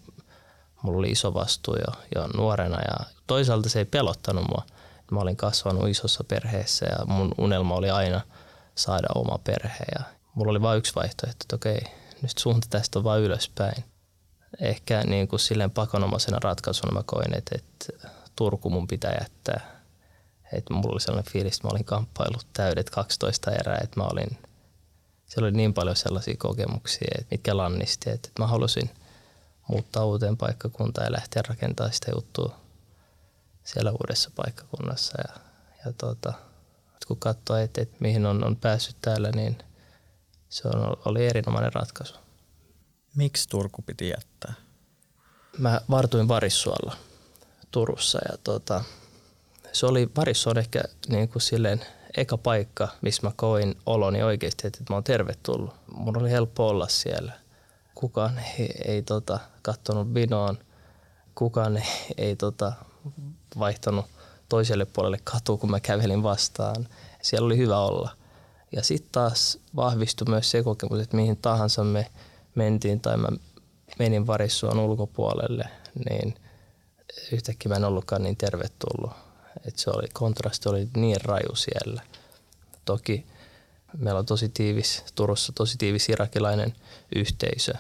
mulla 0.83 0.99
oli 0.99 1.11
iso 1.11 1.35
vastuu 1.35 1.77
jo, 1.77 1.93
jo 2.15 2.27
nuorena 2.27 2.79
ja 2.81 3.07
toisaalta 3.27 3.69
se 3.69 3.79
ei 3.79 3.85
pelottanut 3.85 4.49
mua. 4.49 4.63
Mä 5.11 5.21
olin 5.21 5.37
kasvanut 5.37 5.89
isossa 5.89 6.25
perheessä 6.25 6.87
ja 6.87 7.07
mun 7.07 7.35
unelma 7.39 7.75
oli 7.75 7.91
aina 7.91 8.21
saada 8.75 9.09
oma 9.15 9.39
perhe 9.45 9.85
ja 9.99 10.18
mulla 10.39 10.51
oli 10.51 10.63
vain 10.63 10.79
yksi 10.79 10.95
vaihtoehto, 10.95 11.45
että 11.45 11.57
okei, 11.57 11.81
nyt 12.23 12.39
suunta 12.39 12.67
tästä 12.71 12.99
on 12.99 13.05
vain 13.05 13.23
ylöspäin. 13.23 13.85
Ehkä 14.61 15.03
niin 15.05 15.29
kuin 15.29 15.41
silleen 15.41 15.71
pakonomaisena 15.71 16.39
ratkaisuna 16.43 16.93
mä 16.93 17.03
koin, 17.07 17.37
että, 17.37 17.59
että 17.59 18.09
Turku 18.37 18.71
mun 18.71 18.87
pitää 18.87 19.17
jättää. 19.21 19.83
Että 20.53 20.75
mulla 20.75 20.93
oli 20.93 21.01
sellainen 21.01 21.33
fiilis, 21.33 21.57
että 21.57 21.67
mä 21.67 21.71
olin 21.73 21.85
kamppailut 21.85 22.47
täydet 22.53 22.91
12 22.91 23.51
erää, 23.51 23.79
että 23.83 24.01
mä 24.01 24.07
olin, 24.07 24.39
siellä 25.27 25.47
oli 25.47 25.57
niin 25.57 25.75
paljon 25.75 25.97
sellaisia 25.97 26.35
kokemuksia, 26.39 27.09
että 27.19 27.27
mitkä 27.31 27.57
lannisti, 27.57 28.11
että 28.11 28.29
mä 28.39 28.47
halusin 28.47 28.91
muuttaa 29.69 30.05
uuteen 30.05 30.37
paikkakuntaan 30.37 31.05
ja 31.05 31.13
lähteä 31.13 31.43
rakentamaan 31.49 31.95
sitä 31.95 32.11
juttua 32.15 32.57
siellä 33.65 33.91
uudessa 33.93 34.31
paikkakunnassa. 34.37 35.15
Ja, 35.29 35.41
ja 35.85 35.93
tota, 35.93 36.33
kun 37.09 37.17
katsoo, 37.17 37.57
että, 37.57 37.83
että 37.83 37.97
mihin 38.01 38.27
on, 38.27 38.45
on 38.45 38.57
päässyt 38.57 38.97
täällä, 39.03 39.31
niin 39.31 39.59
se 40.49 40.69
on, 40.69 40.97
oli 41.05 41.27
erinomainen 41.27 41.73
ratkaisu. 41.73 42.15
Miksi 43.17 43.49
Turku 43.49 43.83
piti 43.83 44.09
jättää? 44.09 44.55
Mä 45.59 45.81
vartuin 45.91 46.29
Varissuolla 46.29 46.97
Turussa 47.71 48.19
ja 48.33 48.39
tota, 48.45 48.85
se 49.73 49.87
oli, 49.87 50.11
Varissu 50.17 50.51
on 50.51 50.59
ehkä 50.59 50.83
niin 51.09 51.29
kuin 51.29 51.43
silleen 51.43 51.85
eka 52.17 52.39
paikka, 52.39 52.89
missä 53.01 53.27
mä 53.27 53.33
koin 53.37 53.75
oloni 53.87 54.23
oikeasti, 54.23 54.67
että 54.67 54.85
mä 54.91 54.97
oon 54.97 55.05
tervetullut. 55.05 55.75
Mun 55.93 56.19
oli 56.19 56.31
helppo 56.31 56.69
olla 56.69 56.89
siellä. 56.89 57.33
Kukaan 57.95 58.39
ei, 58.39 58.71
ei 58.85 59.03
tota, 59.03 59.39
kattonut 59.63 60.15
vinoon, 60.15 60.59
kukaan 61.35 61.77
ei, 61.77 61.85
ei 62.17 62.37
tota, 62.37 62.73
vaihtanut 63.59 64.07
toiselle 64.49 64.85
puolelle 64.85 65.19
katua, 65.25 65.57
kun 65.57 65.71
mä 65.71 65.81
kävelin 65.81 66.23
vastaan. 66.23 66.89
Siellä 67.23 67.47
oli 67.47 67.57
hyvä 67.57 67.79
olla. 67.79 68.11
Ja 68.77 68.83
sitten 68.83 69.13
taas 69.13 69.59
vahvistui 69.77 70.27
myös 70.29 70.51
se 70.51 70.63
kokemus, 70.63 71.01
että 71.01 71.17
mihin 71.17 71.37
tahansa 71.37 71.85
me 71.85 72.07
mentiin 72.55 73.01
tai 73.01 73.17
mä 73.17 73.29
menin 73.99 74.27
varissuon 74.27 74.79
ulkopuolelle, 74.79 75.69
niin 76.11 76.35
yhtäkkiä 77.33 77.69
mä 77.69 77.77
en 77.77 77.85
ollutkaan 77.85 78.23
niin 78.23 78.37
tervetullut. 78.37 79.13
Et 79.67 79.77
se 79.79 79.91
oli, 79.91 80.07
kontrasti 80.13 80.69
oli 80.69 80.89
niin 80.97 81.21
raju 81.25 81.55
siellä. 81.55 82.03
Toki 82.85 83.27
meillä 83.99 84.19
on 84.19 84.27
tosi 84.27 84.49
tiivis, 84.49 85.05
Turussa 85.15 85.53
tosi 85.53 85.79
tiivis 85.79 86.09
irakilainen 86.09 86.75
yhteisö. 87.17 87.73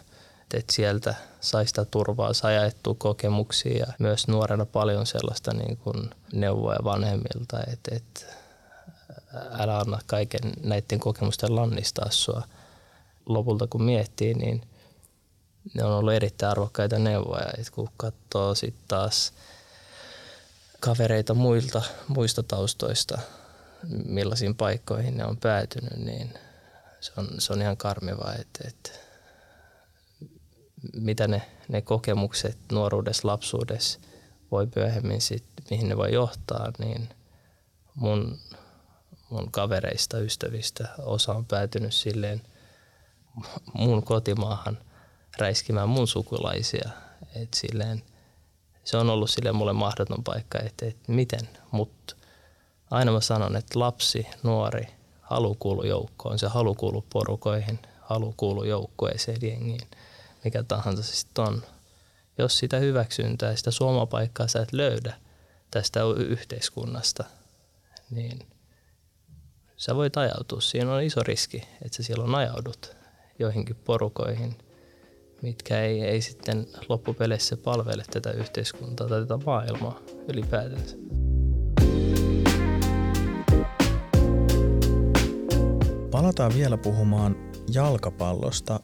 Että 0.54 0.72
sieltä 0.72 1.14
sai 1.40 1.66
sitä 1.66 1.84
turvaa, 1.84 2.32
sai 2.32 2.54
jaettua 2.54 2.94
kokemuksia 2.98 3.78
ja 3.78 3.86
myös 3.98 4.28
nuorena 4.28 4.66
paljon 4.66 5.06
sellaista 5.06 5.54
niin 5.54 5.76
kuin 5.76 6.10
neuvoja 6.32 6.78
vanhemmilta, 6.84 7.60
että, 7.72 7.96
että 7.96 8.26
älä 9.50 9.78
anna 9.78 9.98
kaiken 10.06 10.40
näiden 10.62 11.00
kokemusten 11.00 11.56
lannistaa 11.56 12.10
sua. 12.10 12.42
Lopulta 13.26 13.66
kun 13.66 13.82
miettii, 13.82 14.34
niin 14.34 14.62
ne 15.74 15.84
on 15.84 15.92
ollut 15.92 16.12
erittäin 16.12 16.50
arvokkaita 16.50 16.98
neuvoja. 16.98 17.50
Et 17.58 17.70
kun 17.70 17.88
katsoo 17.96 18.54
sitten 18.54 18.84
taas 18.88 19.32
kavereita 20.80 21.34
muilta, 21.34 21.82
muista 22.08 22.42
taustoista, 22.42 23.18
millaisiin 24.04 24.54
paikkoihin 24.54 25.16
ne 25.16 25.24
on 25.24 25.36
päätynyt, 25.36 25.96
niin 25.96 26.34
se 27.00 27.12
on, 27.16 27.28
se 27.38 27.52
on 27.52 27.62
ihan 27.62 27.76
karmiva, 27.76 28.32
että, 28.32 28.68
että 28.68 28.90
mitä 30.92 31.28
ne, 31.28 31.42
ne 31.68 31.82
kokemukset 31.82 32.58
nuoruudessa, 32.72 33.28
lapsuudessa 33.28 34.00
voi 34.50 34.68
myöhemmin 34.76 35.20
sit, 35.20 35.44
mihin 35.70 35.88
ne 35.88 35.96
voi 35.96 36.12
johtaa, 36.12 36.72
niin 36.78 37.08
mun, 37.94 38.38
mun 39.30 39.52
kavereista, 39.52 40.18
ystävistä 40.18 40.88
osa 40.98 41.32
on 41.32 41.44
päätynyt 41.46 41.92
silleen 41.94 42.42
mun 43.74 44.02
kotimaahan 44.02 44.78
räiskimään 45.38 45.88
mun 45.88 46.08
sukulaisia. 46.08 46.90
Et 47.34 47.54
silleen, 47.54 48.02
se 48.84 48.96
on 48.96 49.10
ollut 49.10 49.30
sille 49.30 49.52
mulle 49.52 49.72
mahdoton 49.72 50.24
paikka, 50.24 50.58
että, 50.58 50.86
että 50.86 51.12
miten, 51.12 51.48
mutta 51.70 52.16
aina 52.90 53.12
mä 53.12 53.20
sanon, 53.20 53.56
että 53.56 53.78
lapsi, 53.78 54.26
nuori, 54.42 54.86
halu 55.20 55.54
kuulu 55.54 55.84
joukkoon, 55.84 56.38
se 56.38 56.46
halu 56.46 56.74
kuulu 56.74 57.04
porukoihin, 57.12 57.78
halu 58.00 58.34
kuulu 58.36 58.64
joukkueeseen, 58.64 59.38
jengiin, 59.42 59.88
mikä 60.44 60.62
tahansa 60.62 61.02
se 61.02 61.16
sitten 61.16 61.44
on. 61.44 61.62
Jos 62.38 62.58
sitä 62.58 62.78
hyväksyntää, 62.78 63.56
sitä 63.56 63.70
suomapaikkaa 63.70 64.48
sä 64.48 64.62
et 64.62 64.72
löydä 64.72 65.14
tästä 65.70 66.00
yhteiskunnasta, 66.16 67.24
niin 68.10 68.46
sä 69.78 69.96
voit 69.96 70.16
ajautua. 70.16 70.60
Siinä 70.60 70.94
on 70.94 71.02
iso 71.02 71.22
riski, 71.22 71.56
että 71.56 71.96
sä 71.96 72.02
silloin 72.02 72.34
ajaudut 72.34 72.96
joihinkin 73.38 73.76
porukoihin– 73.76 74.56
mitkä 75.42 75.80
ei, 75.80 76.00
ei 76.00 76.20
sitten 76.20 76.66
loppupeleissä 76.88 77.56
palvele 77.56 78.04
tätä 78.10 78.30
yhteiskuntaa 78.30 79.08
tai 79.08 79.20
tätä 79.20 79.36
maailmaa 79.46 79.98
ylipäätänsä. 80.28 80.96
Palataan 86.10 86.54
vielä 86.54 86.76
puhumaan 86.76 87.36
jalkapallosta. 87.72 88.80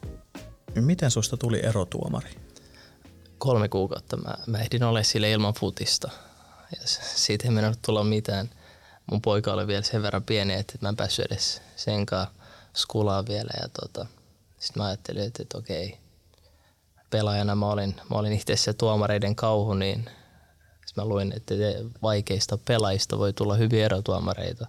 Miten 0.75 1.11
susta 1.11 1.37
tuli 1.37 1.61
erotuomari? 1.67 2.31
Kolme 3.39 3.69
kuukautta 3.69 4.17
mä, 4.17 4.35
mä 4.47 4.59
ehdin 4.59 4.83
olla 4.83 5.03
sille 5.03 5.31
ilman 5.31 5.55
futista. 5.55 6.11
Ja 6.73 6.81
siitä 7.15 7.45
ei 7.49 7.51
mennyt 7.51 7.79
tulla 7.87 8.05
mitään. 8.05 8.51
Mun 9.11 9.23
poika 9.23 9.53
oli 9.53 9.67
vielä 9.67 9.83
sen 9.83 10.03
verran 10.03 10.23
pieni, 10.23 10.55
että 10.55 10.79
mä 10.81 10.89
en 10.89 10.97
päässyt 10.97 11.27
edes 11.27 11.63
senkaan 11.77 12.27
skulaa 12.75 13.27
vielä. 13.27 13.51
Ja 13.63 13.69
tota, 13.81 14.07
sitten 14.59 14.83
mä 14.83 14.87
ajattelin, 14.87 15.23
että, 15.23 15.43
että 15.43 15.59
okei, 15.59 15.99
pelaajana 17.11 17.55
mä 17.55 17.67
olin, 17.67 17.95
mä 18.11 18.19
olin 18.19 18.33
itse 18.33 18.57
se 18.57 18.73
tuomareiden 18.73 19.37
kauhu, 19.37 19.75
niin 19.75 20.11
mä 20.97 21.05
luin, 21.05 21.33
että 21.37 21.55
vaikeista 22.03 22.59
pelaajista 22.59 23.19
voi 23.19 23.33
tulla 23.33 23.55
hyviä 23.55 23.85
erotuomareita. 23.85 24.67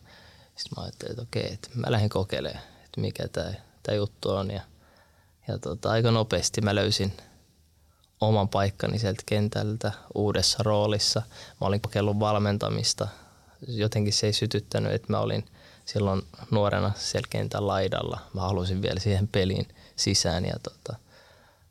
Sitten 0.55 0.73
mä 0.77 0.83
ajattelin, 0.83 1.11
että 1.11 1.21
okei, 1.21 1.53
että 1.53 1.69
mä 1.75 1.91
lähdin 1.91 2.09
kokeilemaan, 2.09 2.63
että 2.85 3.01
mikä 3.01 3.27
tämä 3.27 3.95
juttu 3.95 4.31
on. 4.31 4.51
Ja, 4.51 4.61
ja 5.47 5.57
tota, 5.57 5.89
aika 5.89 6.11
nopeasti 6.11 6.61
mä 6.61 6.75
löysin 6.75 7.13
oman 8.21 8.49
paikkani 8.49 8.99
sieltä 8.99 9.23
kentältä 9.25 9.91
uudessa 10.15 10.63
roolissa. 10.63 11.21
Mä 11.61 11.67
olin 11.67 11.81
kokeillut 11.81 12.19
valmentamista. 12.19 13.07
Jotenkin 13.67 14.13
se 14.13 14.27
ei 14.27 14.33
sytyttänyt, 14.33 14.93
että 14.93 15.13
mä 15.13 15.19
olin 15.19 15.45
silloin 15.85 16.21
nuorena 16.51 16.91
siellä 16.95 17.27
kentän 17.29 17.67
laidalla. 17.67 18.19
Mä 18.33 18.41
halusin 18.41 18.81
vielä 18.81 18.99
siihen 18.99 19.27
peliin 19.27 19.67
sisään 19.95 20.45
ja 20.45 20.55
tota, 20.63 20.99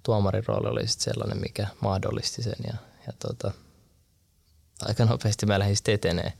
tuomarin 0.02 0.44
rooli 0.46 0.68
oli 0.68 0.88
sitten 0.88 1.14
sellainen, 1.14 1.40
mikä 1.40 1.66
mahdollisti 1.80 2.42
sen. 2.42 2.56
Ja, 2.66 2.74
ja 3.06 3.12
tota, 3.18 3.52
aika 4.82 5.04
nopeasti 5.04 5.46
mä 5.46 5.58
lähdin 5.58 5.76
sitten 5.76 5.94
etenee 5.94 6.32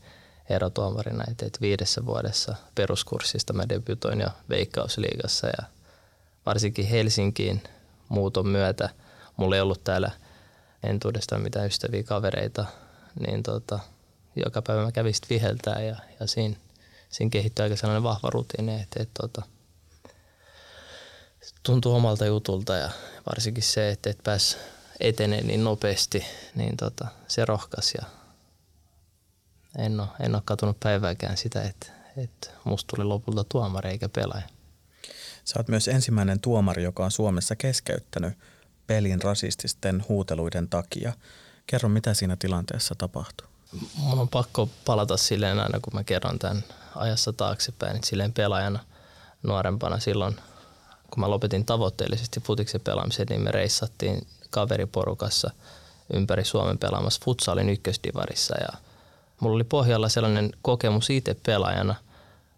erotuomarina, 0.49 1.23
että 1.31 1.45
et 1.45 1.61
viidessä 1.61 2.05
vuodessa 2.05 2.55
peruskurssista 2.75 3.53
mä 3.53 3.69
debytoin 3.69 4.19
jo 4.19 4.29
Veikkausliigassa 4.49 5.47
ja 5.47 5.63
varsinkin 6.45 6.87
Helsinkiin 6.87 7.63
muuton 8.09 8.47
myötä 8.47 8.89
mulla 9.37 9.55
ei 9.55 9.61
ollut 9.61 9.83
täällä 9.83 10.11
entuudestaan 10.83 11.41
mitään 11.41 11.65
ystäviä 11.67 12.03
kavereita, 12.03 12.65
niin 13.27 13.43
tota, 13.43 13.79
joka 14.35 14.61
päivä 14.61 14.83
mä 14.83 14.91
kävin 14.91 15.13
sitten 15.13 15.35
viheltää 15.35 15.81
ja, 15.81 15.95
ja 16.19 16.27
siinä, 16.27 16.55
siinä 17.09 17.29
kehittyi 17.29 17.63
aika 17.63 17.75
sellainen 17.75 18.03
vahva 18.03 18.29
rutiini, 18.29 18.81
että, 18.81 19.03
että 19.03 19.21
tota, 19.21 19.41
tuntuu 21.63 21.95
omalta 21.95 22.25
jutulta 22.25 22.75
ja 22.75 22.89
varsinkin 23.29 23.63
se, 23.63 23.89
että 23.89 24.09
et 24.09 24.23
pääs 24.23 24.57
etenee 24.99 25.43
niin 25.43 25.63
nopeasti, 25.63 26.25
niin 26.55 26.77
tota, 26.77 27.07
se 27.27 27.45
rohkas 27.45 27.93
ja 27.97 28.05
en 29.77 29.99
ole, 29.99 30.07
en 30.19 30.35
ole 30.35 30.41
katunut 30.45 30.79
päivääkään 30.79 31.37
sitä, 31.37 31.63
että, 31.63 31.87
että 32.17 32.49
musta 32.63 32.95
tuli 32.95 33.05
lopulta 33.05 33.43
tuomari 33.43 33.89
eikä 33.89 34.09
pelaaja. 34.09 34.49
Sä 35.45 35.59
oot 35.59 35.67
myös 35.67 35.87
ensimmäinen 35.87 36.39
tuomari, 36.39 36.83
joka 36.83 37.05
on 37.05 37.11
Suomessa 37.11 37.55
keskeyttänyt 37.55 38.33
pelin 38.87 39.21
rasististen 39.21 40.05
huuteluiden 40.09 40.69
takia. 40.69 41.13
Kerro, 41.67 41.89
mitä 41.89 42.13
siinä 42.13 42.35
tilanteessa 42.35 42.95
tapahtui? 42.97 43.54
Mun 43.97 44.19
on 44.19 44.29
pakko 44.29 44.69
palata 44.85 45.17
silleen 45.17 45.59
aina, 45.59 45.79
kun 45.79 45.93
mä 45.93 46.03
kerron 46.03 46.39
tämän 46.39 46.63
ajassa 46.95 47.33
taaksepäin, 47.33 47.95
että 47.95 48.07
silleen 48.07 48.33
pelaajana 48.33 48.79
nuorempana 49.43 49.99
silloin, 49.99 50.35
kun 51.11 51.19
mä 51.19 51.29
lopetin 51.29 51.65
tavoitteellisesti 51.65 52.39
futiksen 52.39 52.81
pelaamisen, 52.81 53.27
niin 53.29 53.41
me 53.41 53.51
reissattiin 53.51 54.27
kaveriporukassa 54.49 55.51
ympäri 56.13 56.45
Suomen 56.45 56.77
pelaamassa 56.77 57.21
futsalin 57.25 57.69
ykkösdivarissa 57.69 58.55
ja 58.61 58.79
mulla 59.39 59.55
oli 59.55 59.63
pohjalla 59.63 60.09
sellainen 60.09 60.51
kokemus 60.61 61.09
itse 61.09 61.35
pelaajana, 61.45 61.95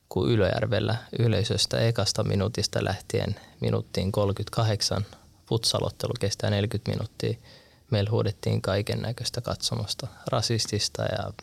kun 0.09 0.29
Ylöjärvellä 0.31 0.95
yleisöstä 1.19 1.79
ekasta 1.79 2.24
minuutista 2.24 2.83
lähtien 2.83 3.36
minuuttiin 3.59 4.12
38 4.12 5.05
futsalottelu 5.50 6.13
kestää 6.19 6.50
40 6.50 6.91
minuuttia. 6.91 7.38
Meillä 7.91 8.12
huudettiin 8.12 8.62
kaiken 8.62 9.01
näköistä 9.01 9.41
katsomusta, 9.41 10.08
rasistista 10.27 11.03
ja 11.03 11.34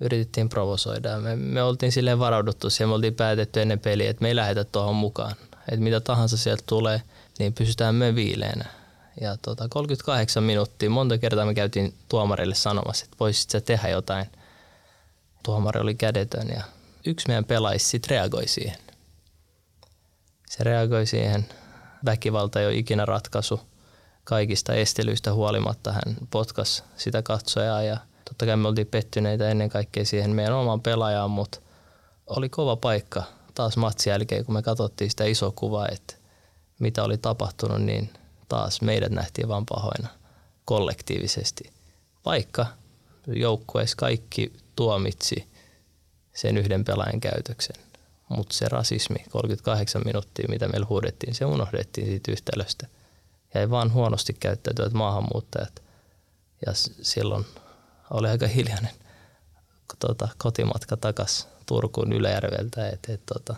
yritettiin 0.00 0.48
provosoida. 0.48 1.20
Me, 1.20 1.36
me 1.36 1.62
oltiin 1.62 1.92
silleen 1.92 2.18
varauduttu 2.18 2.70
siihen, 2.70 2.88
me 2.88 2.94
oltiin 2.94 3.14
päätetty 3.14 3.62
ennen 3.62 3.80
peliä, 3.80 4.10
että 4.10 4.22
me 4.22 4.28
ei 4.28 4.36
lähdetä 4.36 4.64
tuohon 4.64 4.96
mukaan. 4.96 5.34
Että 5.68 5.80
mitä 5.80 6.00
tahansa 6.00 6.36
sieltä 6.36 6.62
tulee, 6.66 7.02
niin 7.38 7.52
pysytään 7.52 7.94
me 7.94 8.14
viileänä. 8.14 8.64
Ja 9.20 9.36
tota, 9.36 9.68
38 9.68 10.42
minuuttia, 10.42 10.90
monta 10.90 11.18
kertaa 11.18 11.46
me 11.46 11.54
käytiin 11.54 11.94
tuomarille 12.08 12.54
sanomassa, 12.54 13.04
että 13.04 13.16
voisit 13.20 13.50
sä 13.50 13.60
tehdä 13.60 13.88
jotain. 13.88 14.26
Tuomari 15.42 15.80
oli 15.80 15.94
kädetön 15.94 16.48
ja 16.48 16.62
yksi 17.06 17.28
meidän 17.28 17.44
pelaajista 17.44 17.90
sitten 17.90 18.10
reagoi 18.10 18.48
siihen. 18.48 18.78
Se 20.48 20.64
reagoi 20.64 21.06
siihen. 21.06 21.46
Väkivalta 22.04 22.60
ei 22.60 22.66
ole 22.66 22.74
ikinä 22.74 23.04
ratkaisu. 23.04 23.60
Kaikista 24.26 24.74
estelyistä 24.74 25.32
huolimatta 25.32 25.92
hän 25.92 26.16
potkas 26.30 26.84
sitä 26.96 27.22
katsojaa 27.22 27.82
ja 27.82 27.96
totta 28.24 28.46
kai 28.46 28.56
me 28.56 28.68
oltiin 28.68 28.86
pettyneitä 28.86 29.50
ennen 29.50 29.68
kaikkea 29.68 30.04
siihen 30.04 30.30
meidän 30.30 30.54
omaan 30.54 30.80
pelaajaan, 30.80 31.30
mutta 31.30 31.58
oli 32.26 32.48
kova 32.48 32.76
paikka 32.76 33.22
taas 33.54 33.76
matsin 33.76 34.10
jälkeen, 34.10 34.44
kun 34.44 34.54
me 34.54 34.62
katsottiin 34.62 35.10
sitä 35.10 35.24
isoa 35.24 35.52
kuvaa, 35.56 35.88
että 35.92 36.14
mitä 36.78 37.04
oli 37.04 37.18
tapahtunut, 37.18 37.82
niin 37.82 38.10
taas 38.48 38.82
meidät 38.82 39.12
nähtiin 39.12 39.48
vaan 39.48 39.66
pahoina 39.66 40.08
kollektiivisesti. 40.64 41.72
Vaikka 42.24 42.66
joukkueessa 43.26 43.96
kaikki 43.96 44.52
tuomitsi 44.76 45.48
sen 46.34 46.56
yhden 46.56 46.84
pelaajan 46.84 47.20
käytöksen. 47.20 47.76
Mutta 48.28 48.54
se 48.54 48.68
rasismi, 48.68 49.24
38 49.30 50.02
minuuttia, 50.04 50.46
mitä 50.48 50.68
meillä 50.68 50.86
huudettiin, 50.88 51.34
se 51.34 51.44
unohdettiin 51.44 52.06
siitä 52.06 52.32
yhtälöstä. 52.32 52.86
Jäi 53.56 53.70
vaan 53.70 53.92
huonosti 53.92 54.32
käyttäytyvät 54.32 54.92
maahanmuuttajat. 54.92 55.82
Ja 56.66 56.72
silloin 57.02 57.46
oli 58.10 58.28
aika 58.28 58.46
hiljainen 58.46 58.94
tota, 59.98 60.28
kotimatka 60.38 60.96
takas 60.96 61.48
Turkuun 61.66 62.12
Ylejärveltä. 62.12 62.88
Et, 62.88 63.06
et, 63.08 63.26
tota, 63.26 63.54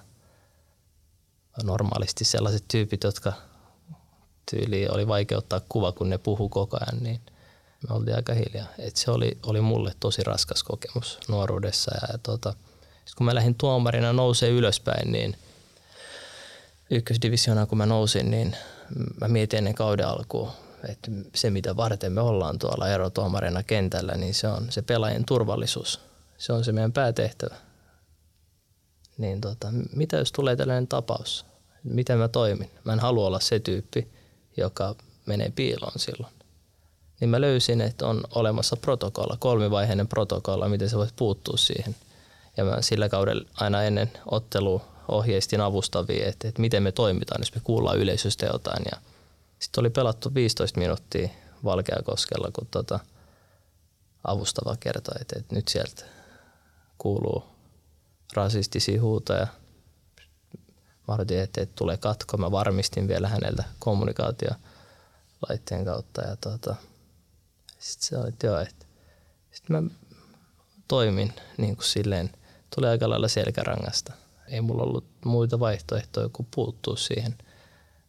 normaalisti 1.63 2.25
sellaiset 2.25 2.65
tyypit, 2.69 3.05
jotka 3.05 3.33
tyyli 4.51 4.89
oli 4.89 5.09
vaikea 5.09 5.39
ottaa 5.39 5.61
kuva, 5.69 5.93
kun 5.93 6.11
ne 6.11 6.19
puhu 6.19 6.49
koko 6.49 6.79
ajan, 6.81 7.03
niin 7.03 7.21
me 7.89 7.95
oltiin 7.95 8.17
aika 8.17 8.35
hiljaa. 8.35 8.69
Et 8.79 8.97
se 8.97 9.11
oli, 9.11 9.39
oli 9.47 9.61
mulle 9.61 9.93
tosi 10.01 10.25
raskas 10.25 10.63
kokemus 10.63 11.19
nuoruudessa. 11.29 11.95
Ja, 11.95 12.13
ja 12.13 12.19
tota, 12.19 12.55
kun 13.17 13.25
mä 13.27 13.35
lähdin 13.35 13.55
tuomarina 13.55 14.13
nousee 14.13 14.51
ylöspäin, 14.51 15.13
niin 15.13 15.37
ykkösdivisioonaan 16.91 17.69
kun 17.69 17.79
mä 17.79 17.87
nousin, 17.87 18.31
niin 18.31 18.57
mä 19.21 19.29
mietin 19.29 19.59
ennen 19.59 19.75
kauden 19.75 20.09
alkuun, 20.09 20.51
että 20.89 21.11
se 21.35 21.51
mitä 21.51 21.77
varten 21.77 22.13
me 22.13 22.21
ollaan 22.21 22.59
tuolla 22.59 22.89
erotuomarina 22.89 23.63
kentällä, 23.63 24.15
niin 24.15 24.35
se 24.35 24.49
on 24.49 24.67
se 24.71 24.83
pelaajien 24.83 25.25
turvallisuus. 25.25 26.01
Se 26.39 26.53
on 26.53 26.65
se 26.65 26.73
meidän 26.73 26.93
päätehtävä. 26.93 27.55
Niin 29.19 29.41
tota, 29.41 29.69
mitä 29.97 30.17
jos 30.17 30.33
tulee 30.33 30.57
tällainen 30.57 30.89
tapaus? 30.89 31.47
Miten 31.85 32.19
mä 32.19 32.29
toimin? 32.29 32.71
Mä 32.85 32.93
en 32.93 33.01
halua 33.01 33.27
olla 33.27 33.41
se 33.41 33.61
tyyppi, 33.61 34.09
joka 34.57 34.95
menee 35.27 35.53
piiloon 35.57 35.93
silloin. 35.97 36.33
Niin 37.21 37.29
mä 37.29 37.41
löysin, 37.41 37.81
että 37.81 38.07
on 38.07 38.21
olemassa 38.35 38.77
protokolla, 38.77 39.37
kolmivaiheinen 39.41 40.09
protokolla, 40.09 40.69
miten 40.69 40.89
sä 40.89 40.97
voit 40.97 41.17
puuttua 41.17 41.57
siihen– 41.57 41.97
ja 42.59 42.65
mä 42.65 42.83
sillä 42.83 43.09
kaudella 43.09 43.49
aina 43.55 43.83
ennen 43.83 44.11
ottelua 44.27 44.85
ohjeistin 45.09 45.61
avustavia, 45.61 46.27
että, 46.27 46.49
että 46.49 46.61
miten 46.61 46.83
me 46.83 46.93
toimitaan, 46.93 47.41
jos 47.41 47.55
me 47.55 47.61
kuullaan 47.65 47.99
yleisöstä 47.99 48.47
jotain. 48.47 48.85
Ja 48.93 49.01
sitten 49.59 49.83
oli 49.83 49.91
pelattu 49.91 50.35
15 50.35 50.81
minuuttia 50.81 51.29
Valkeakoskella, 51.65 52.51
kun 52.53 52.67
tota 52.71 53.01
avustava 54.25 54.77
kertoi, 54.81 55.15
että, 55.21 55.39
että 55.39 55.55
nyt 55.55 55.69
sieltä 55.69 56.05
kuuluu 56.99 57.45
rasistisia 58.35 59.01
huutoja. 59.01 59.47
Mä 61.09 61.15
odotin, 61.15 61.41
että, 61.41 61.61
että 61.61 61.75
tulee 61.77 61.97
katko. 61.97 62.37
Mä 62.37 62.51
varmistin 62.51 63.09
vielä 63.09 63.29
häneltä 63.29 63.65
kommunikaatio 63.79 64.51
laitteen 65.49 65.85
kautta. 65.85 66.21
Ja 66.23 66.37
tota, 66.37 66.77
sitten 67.79 68.09
se 68.09 68.19
oli, 68.19 68.29
että 68.29 68.47
joo, 68.47 68.59
että 68.59 68.87
sitten 69.53 69.85
mä 69.85 69.91
toimin 70.89 71.33
niin 71.57 71.77
kuin 71.77 71.87
silleen 71.87 72.31
tuli 72.75 72.87
aika 72.87 73.09
lailla 73.09 73.29
selkärangasta. 73.29 74.13
Ei 74.49 74.61
mulla 74.61 74.83
ollut 74.83 75.05
muita 75.25 75.61
vaihtoehtoja 75.61 76.29
kuin 76.29 76.49
puuttua 76.55 76.97
siihen. 76.97 77.39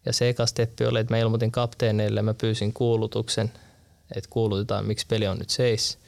Ja 0.06 0.14
se 0.14 0.30
eka 0.30 0.46
steppi 0.46 0.86
oli, 0.86 1.00
että 1.00 1.14
mä 1.14 1.18
ilmoitin 1.18 1.52
kapteeneille, 1.52 2.22
mä 2.22 2.34
pyysin 2.34 2.74
kuulutuksen, 2.74 3.52
että 4.16 4.30
kuulutetaan, 4.30 4.86
miksi 4.86 5.06
peli 5.08 5.28
on 5.28 5.38
nyt 5.40 5.50
seis. 5.50 6.00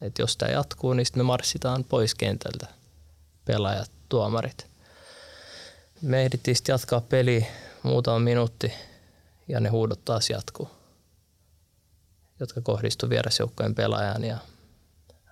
Että 0.00 0.22
jos 0.22 0.36
tämä 0.36 0.52
jatkuu, 0.52 0.92
niin 0.92 1.06
sitten 1.06 1.20
me 1.20 1.26
marssitaan 1.26 1.84
pois 1.84 2.14
kentältä, 2.14 2.66
pelaajat, 3.44 3.90
tuomarit. 4.08 4.66
Me 6.02 6.22
ehdittiin 6.22 6.56
sitten 6.56 6.72
jatkaa 6.72 7.00
peli 7.00 7.46
muutama 7.82 8.18
minuutti 8.18 8.72
ja 9.48 9.60
ne 9.60 9.68
huudot 9.68 10.04
taas 10.04 10.30
jatkuu, 10.30 10.68
jotka 12.40 12.60
kohdistuivat 12.60 13.10
vierasjoukkojen 13.10 13.74
pelaajan 13.74 14.24
ja 14.24 14.38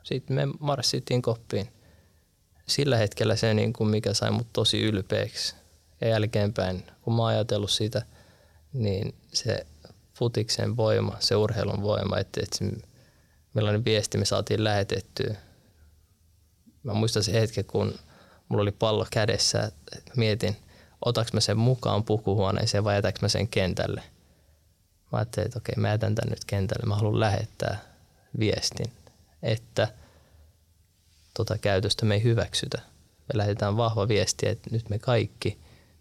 sitten 0.03 0.37
me 0.37 0.49
marssittiin 0.61 1.23
koppiin– 1.23 1.69
sillä 2.73 2.97
hetkellä 2.97 3.37
se, 3.37 3.55
niin 3.55 3.73
kuin 3.73 3.91
mikä 3.91 4.15
sai 4.15 4.31
mut 4.31 4.47
tosi 4.53 4.83
ylpeäksi. 4.83 5.55
Ja 6.01 6.09
jälkeenpäin, 6.09 6.87
kun 7.03 7.15
mä 7.15 7.23
oon 7.23 7.31
ajatellut 7.31 7.71
sitä, 7.71 8.03
niin 8.73 9.15
se 9.33 9.67
futiksen 10.15 10.77
voima, 10.77 11.17
se 11.21 11.37
urheilun 11.37 11.83
voima, 11.83 12.19
että, 12.19 12.41
että 12.43 12.65
millainen 13.55 13.85
viesti 13.85 14.19
me 14.19 14.25
saatiin 14.25 14.65
lähetettyä. 14.65 15.37
Mä 16.83 16.95
muistan 16.95 17.23
se 17.23 17.33
hetken, 17.33 17.65
kun 17.65 17.95
mulla 18.49 18.63
oli 18.63 18.73
pallo 18.73 19.07
kädessä, 19.11 19.63
että 19.97 20.13
mietin, 20.17 20.57
otaks 21.05 21.33
mä 21.33 21.41
sen 21.41 21.59
mukaan 21.59 22.05
pukuhuoneeseen 22.05 22.85
vai 22.85 22.95
jätäks 22.95 23.23
mä 23.23 23.29
sen 23.29 23.49
kentälle. 23.49 24.03
Mä 25.13 25.19
ajattelin, 25.19 25.47
että 25.47 25.59
okei, 25.59 25.75
mä 25.77 25.89
jätän 25.89 26.15
tän 26.15 26.31
nyt 26.31 26.45
kentälle. 26.45 26.87
Mä 26.87 26.97
haluan 26.97 27.21
lähettää 27.21 27.79
viestin, 28.39 28.93
että– 29.43 29.89
tota 31.35 31.59
käytöstä 31.59 32.07
me 32.07 32.15
ei 32.15 32.23
hyväksytä. 32.23 32.79
Me 33.33 33.39
lähetetään 33.39 33.77
vahva 33.77 34.09
viesti, 34.09 34.49
että 34.49 34.71
nyt 34.71 34.89
me 34.89 34.99
kaikki, 34.99 35.59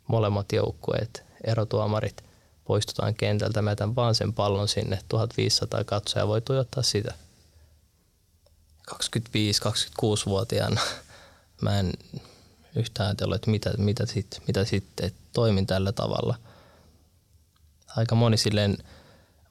molemmat 0.08 0.52
joukkueet, 0.52 1.24
erotuomarit, 1.44 2.24
poistutaan 2.66 3.16
kentältä. 3.16 3.62
Mä 3.62 3.72
jätän 3.72 3.96
vaan 3.96 4.16
sen 4.16 4.34
pallon 4.34 4.68
sinne, 4.68 5.00
1500 5.10 5.84
katsoja 5.84 6.28
voi 6.28 6.42
tuijottaa 6.42 6.84
sitä. 6.84 7.14
25-26-vuotiaana 8.92 10.82
mä 11.62 11.80
en 11.80 11.94
yhtään 12.76 13.08
ajatellut, 13.08 13.36
että 13.36 13.52
mitä, 13.52 13.72
mitä 13.78 14.06
sitten, 14.06 14.42
mitä 14.48 14.62
että 15.02 15.22
toimin 15.34 15.68
tällä 15.68 15.92
tavalla. 15.92 16.36
Aika 17.98 18.16
moni 18.16 18.38
silleen 18.38 18.78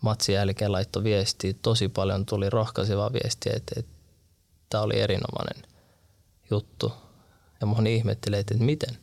matsin 0.01 0.35
jälkeen 0.35 0.73
laittoi 0.73 1.05
viestiä, 1.05 1.55
tosi 1.63 1.89
paljon 1.89 2.27
tuli 2.27 2.51
rohkaisevaa 2.51 3.13
viestiä, 3.13 3.53
että, 3.57 3.75
että 3.81 3.93
tämä 4.71 4.83
oli 4.83 5.01
erinomainen 5.01 5.70
juttu. 6.51 6.93
Ja 7.61 7.67
moni 7.67 7.97
ihmettelee, 7.97 8.41
että 8.41 8.55
miten, 8.55 8.99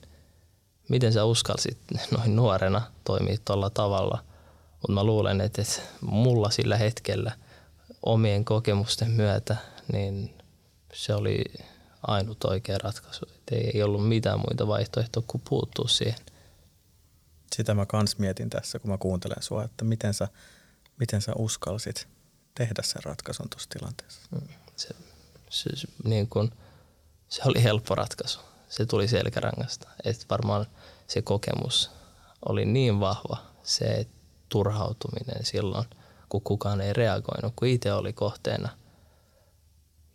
miten 0.90 1.14
sä 1.14 1.26
uskalsit 1.26 1.78
noin 2.18 2.36
nuorena 2.36 2.82
toimia 3.04 3.38
tuolla 3.46 3.70
tavalla. 3.70 4.24
Mutta 4.72 4.92
mä 4.92 5.04
luulen, 5.04 5.42
että 5.42 5.62
mulla 6.02 6.50
sillä 6.50 6.78
hetkellä 6.78 7.32
omien 8.04 8.46
kokemusten 8.46 9.12
myötä, 9.12 9.58
niin 9.94 10.38
se 10.94 11.16
oli 11.16 11.44
ainut 12.08 12.44
oikea 12.44 12.78
ratkaisu. 12.78 13.26
Et 13.36 13.74
ei 13.74 13.84
ollut 13.84 14.08
mitään 14.08 14.40
muita 14.40 14.68
vaihtoehtoja 14.68 15.24
kuin 15.28 15.42
puuttua 15.50 15.88
siihen. 15.88 16.20
Sitä 17.56 17.74
mä 17.74 17.86
kans 17.86 18.18
mietin 18.18 18.50
tässä, 18.50 18.80
kun 18.80 18.92
mä 18.92 18.98
kuuntelen 18.98 19.44
sua, 19.44 19.64
että 19.64 19.86
miten 19.86 20.14
sä 20.14 20.28
Miten 21.00 21.22
sä 21.22 21.34
uskalsit 21.36 22.08
tehdä 22.56 22.82
sen 22.84 23.04
ratkaisun 23.04 23.50
tuossa 23.50 23.70
tilanteessa? 23.70 24.22
Se, 24.76 24.90
se, 25.50 25.76
se, 25.76 25.88
niin 26.04 26.28
kun, 26.28 26.52
se 27.30 27.42
oli 27.46 27.64
helppo 27.64 27.96
ratkaisu. 27.96 28.40
Se 28.70 28.86
tuli 28.86 29.08
selkärangasta. 29.08 29.90
Et 30.04 30.26
varmaan 30.30 30.66
se 31.08 31.22
kokemus 31.22 31.92
oli 32.50 32.66
niin 32.66 33.00
vahva, 33.00 33.38
se 33.64 34.08
turhautuminen 34.50 35.46
silloin, 35.46 35.86
kun 36.30 36.42
kukaan 36.42 36.82
ei 36.82 36.94
reagoinut, 36.94 37.54
kun 37.56 37.68
itse 37.68 37.94
oli 37.94 38.14
kohteena. 38.14 38.70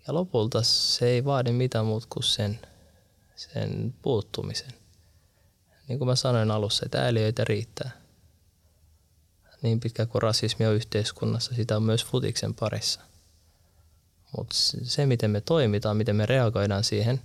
Ja 0.06 0.14
lopulta 0.14 0.62
se 0.62 1.06
ei 1.06 1.24
vaadi 1.24 1.52
mitään 1.52 1.86
muuta 1.86 2.06
kuin 2.10 2.22
sen, 2.22 2.60
sen 3.36 3.94
puuttumisen. 4.02 4.72
Niin 5.88 5.98
kuin 5.98 6.08
mä 6.08 6.16
sanoin 6.16 6.50
alussa, 6.50 6.82
että 6.84 7.02
ääliöitä 7.02 7.44
riittää. 7.44 7.90
Niin 9.62 9.80
pitkä 9.80 10.06
kuin 10.06 10.22
rasismi 10.22 10.66
on 10.66 10.74
yhteiskunnassa, 10.74 11.54
sitä 11.54 11.76
on 11.76 11.82
myös 11.82 12.04
futiksen 12.04 12.54
parissa. 12.54 13.00
Mutta 14.36 14.56
se, 14.82 15.06
miten 15.06 15.30
me 15.30 15.40
toimitaan, 15.40 15.96
miten 15.96 16.16
me 16.16 16.26
reagoidaan 16.26 16.84
siihen, 16.84 17.20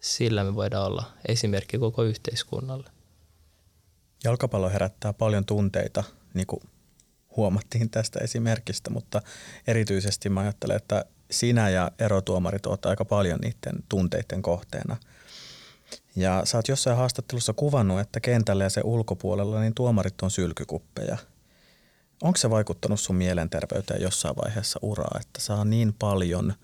sillä 0.00 0.44
me 0.44 0.54
voidaan 0.54 0.86
olla 0.86 1.04
esimerkki 1.28 1.78
koko 1.78 2.02
yhteiskunnalle. 2.02 2.90
Jalkapallo 4.24 4.70
herättää 4.70 5.12
paljon 5.12 5.44
tunteita, 5.44 6.04
niin 6.34 6.46
kuin 6.46 6.60
huomattiin 7.36 7.90
tästä 7.90 8.20
esimerkistä, 8.20 8.90
mutta 8.90 9.22
erityisesti 9.66 10.28
mä 10.28 10.40
ajattelen, 10.40 10.76
että 10.76 11.04
sinä 11.30 11.68
ja 11.70 11.90
erotuomarit 11.98 12.66
olette 12.66 12.88
aika 12.88 13.04
paljon 13.04 13.40
niiden 13.40 13.84
tunteiden 13.88 14.42
kohteena. 14.42 14.96
Ja 16.16 16.42
sä 16.44 16.58
oot 16.58 16.68
jossain 16.68 16.96
haastattelussa 16.96 17.52
kuvannut, 17.52 18.00
että 18.00 18.20
kentällä 18.20 18.64
ja 18.64 18.70
se 18.70 18.80
ulkopuolella 18.84 19.60
niin 19.60 19.74
tuomarit 19.74 20.22
on 20.22 20.30
sylkykuppeja. 20.30 21.16
Onko 22.22 22.36
se 22.36 22.50
vaikuttanut 22.50 23.00
sun 23.00 23.16
mielenterveyteen 23.16 24.02
jossain 24.02 24.36
vaiheessa 24.36 24.78
uraa, 24.82 25.18
että 25.20 25.40
saa 25.40 25.64
niin 25.64 25.94
paljon 25.98 26.54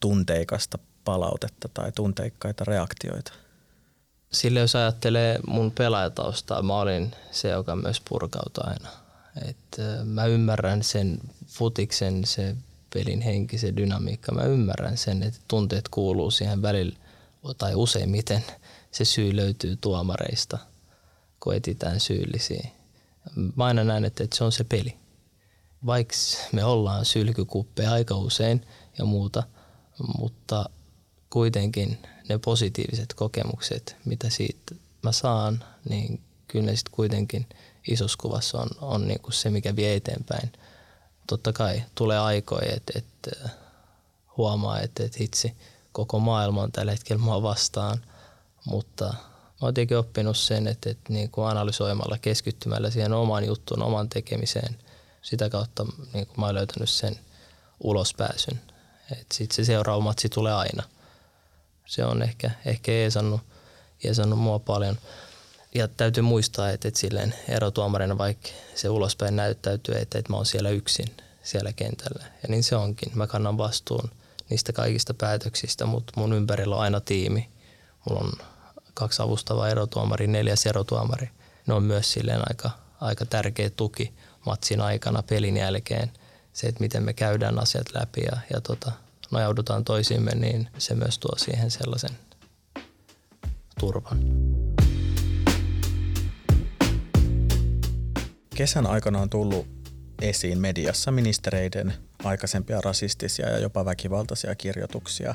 tunteikasta 0.00 0.78
palautetta 1.04 1.68
tai 1.74 1.92
tunteikkaita 1.92 2.64
reaktioita? 2.64 3.32
Sille 4.32 4.60
jos 4.60 4.76
ajattelee 4.76 5.38
mun 5.46 5.70
pelaajataustaa, 5.70 6.62
mä 6.62 6.76
olin 6.76 7.12
se, 7.30 7.48
joka 7.48 7.76
myös 7.76 8.02
purkautui 8.08 8.64
aina. 8.66 8.88
Et 9.48 9.76
mä 10.04 10.26
ymmärrän 10.26 10.82
sen 10.82 11.18
futiksen, 11.46 12.24
se 12.24 12.56
pelin 12.94 13.20
henki, 13.20 13.58
se 13.58 13.76
dynamiikka. 13.76 14.32
Mä 14.32 14.42
ymmärrän 14.42 14.96
sen, 14.96 15.22
että 15.22 15.40
tunteet 15.48 15.88
kuuluu 15.88 16.30
siihen 16.30 16.62
välillä, 16.62 16.96
tai 17.58 17.74
useimmiten 17.74 18.44
se 18.90 19.04
syy 19.04 19.36
löytyy 19.36 19.76
tuomareista, 19.76 20.58
kun 21.40 21.54
etitään 21.54 22.00
syyllisiä. 22.00 22.68
Mä 23.56 23.64
aina 23.64 23.84
näen, 23.84 24.04
että 24.04 24.26
se 24.34 24.44
on 24.44 24.52
se 24.52 24.64
peli. 24.64 24.96
Vaikka 25.86 26.14
me 26.52 26.64
ollaan 26.64 27.04
sylkykuppeja 27.04 27.92
aika 27.92 28.16
usein 28.16 28.66
ja 28.98 29.04
muuta, 29.04 29.42
mutta 30.18 30.70
kuitenkin 31.30 31.98
ne 32.28 32.38
positiiviset 32.38 33.14
kokemukset, 33.14 33.96
mitä 34.04 34.30
siitä 34.30 34.74
mä 35.02 35.12
saan, 35.12 35.64
niin 35.88 36.20
kyllä 36.48 36.66
ne 36.66 36.76
sitten 36.76 36.94
kuitenkin 36.94 37.46
isossa 37.88 38.18
kuvassa 38.20 38.60
on, 38.60 38.68
on 38.80 39.08
niinku 39.08 39.30
se, 39.30 39.50
mikä 39.50 39.76
vie 39.76 39.94
eteenpäin. 39.94 40.52
Totta 41.26 41.52
kai 41.52 41.82
tulee 41.94 42.18
aikoja, 42.18 42.72
että 42.76 42.92
et 42.98 43.38
huomaa, 44.36 44.80
että 44.80 45.04
et 45.04 45.20
hitsi, 45.20 45.56
koko 45.92 46.18
maailma 46.18 46.62
on 46.62 46.72
tällä 46.72 46.92
hetkellä 46.92 47.22
mua 47.22 47.42
vastaan, 47.42 48.00
mutta 48.64 49.14
tietenkin 49.60 49.98
oppinut 49.98 50.36
sen, 50.36 50.68
että, 50.68 50.90
että 50.90 51.12
niin 51.12 51.30
kuin 51.30 51.46
analysoimalla, 51.46 52.18
keskittymällä 52.18 52.90
siihen 52.90 53.12
omaan 53.12 53.44
juttuun, 53.44 53.82
oman 53.82 54.08
tekemiseen, 54.08 54.76
sitä 55.22 55.50
kautta 55.50 55.86
niin 56.14 56.26
kuin 56.26 56.40
mä 56.40 56.46
oon 56.46 56.54
löytänyt 56.54 56.90
sen 56.90 57.18
ulospääsyn. 57.80 58.60
Sitten 59.32 59.56
se 59.56 59.64
seuraava 59.64 60.00
matsi 60.00 60.28
tulee 60.28 60.52
aina 60.52 60.82
se 61.86 62.04
on 62.04 62.22
ehkä, 62.22 62.50
ehkä 62.66 62.92
eesannut, 62.92 63.40
eesannut 64.04 64.38
mua 64.38 64.58
paljon. 64.58 64.98
Ja 65.74 65.88
täytyy 65.88 66.22
muistaa, 66.22 66.70
että, 66.70 66.88
että 66.88 67.00
silleen 67.00 67.34
erotuomarina, 67.48 68.18
vaikka 68.18 68.48
se 68.74 68.88
ulospäin 68.88 69.36
näyttäytyy, 69.36 69.94
että, 69.94 70.18
että 70.18 70.32
mä 70.32 70.36
oon 70.36 70.46
siellä 70.46 70.70
yksin 70.70 71.06
siellä 71.42 71.72
kentällä. 71.72 72.24
Ja 72.42 72.48
niin 72.48 72.62
se 72.62 72.76
onkin. 72.76 73.12
Mä 73.14 73.26
kannan 73.26 73.58
vastuun 73.58 74.10
niistä 74.50 74.72
kaikista 74.72 75.14
päätöksistä, 75.14 75.86
mutta 75.86 76.12
mun 76.16 76.32
ympärillä 76.32 76.76
on 76.76 76.82
aina 76.82 77.00
tiimi. 77.00 77.48
Mulla 78.08 78.20
on 78.20 78.32
kaksi 78.94 79.22
avustavaa 79.22 79.68
erotuomari, 79.68 80.26
neljäs 80.26 80.66
erotuomari. 80.66 81.30
Ne 81.66 81.74
on 81.74 81.82
myös 81.82 82.12
silleen 82.12 82.40
aika, 82.48 82.70
aika 83.00 83.26
tärkeä 83.26 83.70
tuki 83.70 84.14
matsin 84.46 84.80
aikana 84.80 85.22
pelin 85.22 85.56
jälkeen. 85.56 86.12
Se, 86.52 86.66
että 86.66 86.80
miten 86.80 87.02
me 87.02 87.12
käydään 87.12 87.58
asiat 87.58 87.86
läpi 87.94 88.20
ja, 88.20 88.38
ja 88.52 88.60
tota, 88.60 88.92
nojaudutaan 89.30 89.84
toisiimme, 89.84 90.34
niin 90.34 90.68
se 90.78 90.94
myös 90.94 91.18
tuo 91.18 91.32
siihen 91.36 91.70
sellaisen 91.70 92.10
turvan. 93.80 94.18
Kesän 98.54 98.86
aikana 98.86 99.20
on 99.20 99.30
tullut 99.30 99.66
esiin 100.22 100.58
mediassa 100.58 101.10
ministereiden 101.10 101.94
aikaisempia 102.24 102.80
rasistisia 102.80 103.50
ja 103.50 103.58
jopa 103.58 103.84
väkivaltaisia 103.84 104.54
kirjoituksia. 104.54 105.34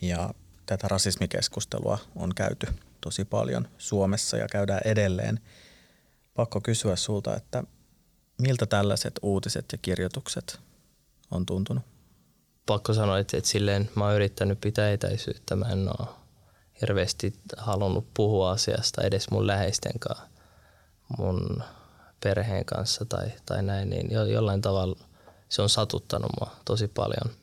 Ja 0.00 0.34
tätä 0.66 0.88
rasismikeskustelua 0.88 1.98
on 2.16 2.34
käyty 2.34 2.66
tosi 3.00 3.24
paljon 3.24 3.68
Suomessa 3.78 4.36
ja 4.36 4.46
käydään 4.48 4.80
edelleen. 4.84 5.40
Pakko 6.34 6.60
kysyä 6.60 6.96
sulta, 6.96 7.36
että 7.36 7.64
miltä 8.42 8.66
tällaiset 8.66 9.14
uutiset 9.22 9.64
ja 9.72 9.78
kirjoitukset 9.78 10.60
on 11.30 11.46
tuntunut? 11.46 11.82
pakko 12.66 12.94
sanoa, 12.94 13.18
että, 13.18 13.36
että 13.36 13.50
silleen 13.50 13.90
mä 13.94 14.04
oon 14.04 14.14
yrittänyt 14.14 14.60
pitää 14.60 14.90
etäisyyttä. 14.90 15.56
Mä 15.56 15.68
en 15.68 15.88
ole 15.88 16.08
hirveästi 16.80 17.32
halunnut 17.56 18.06
puhua 18.14 18.50
asiasta 18.50 19.02
edes 19.02 19.30
mun 19.30 19.46
läheisten 19.46 19.98
kanssa, 19.98 20.26
mun 21.18 21.62
perheen 22.22 22.64
kanssa 22.64 23.04
tai, 23.04 23.32
tai 23.46 23.62
näin, 23.62 23.90
niin 23.90 24.10
jo, 24.10 24.24
jollain 24.24 24.62
tavalla 24.62 24.96
se 25.48 25.62
on 25.62 25.68
satuttanut 25.68 26.30
mua 26.40 26.56
tosi 26.64 26.88
paljon. 26.88 27.36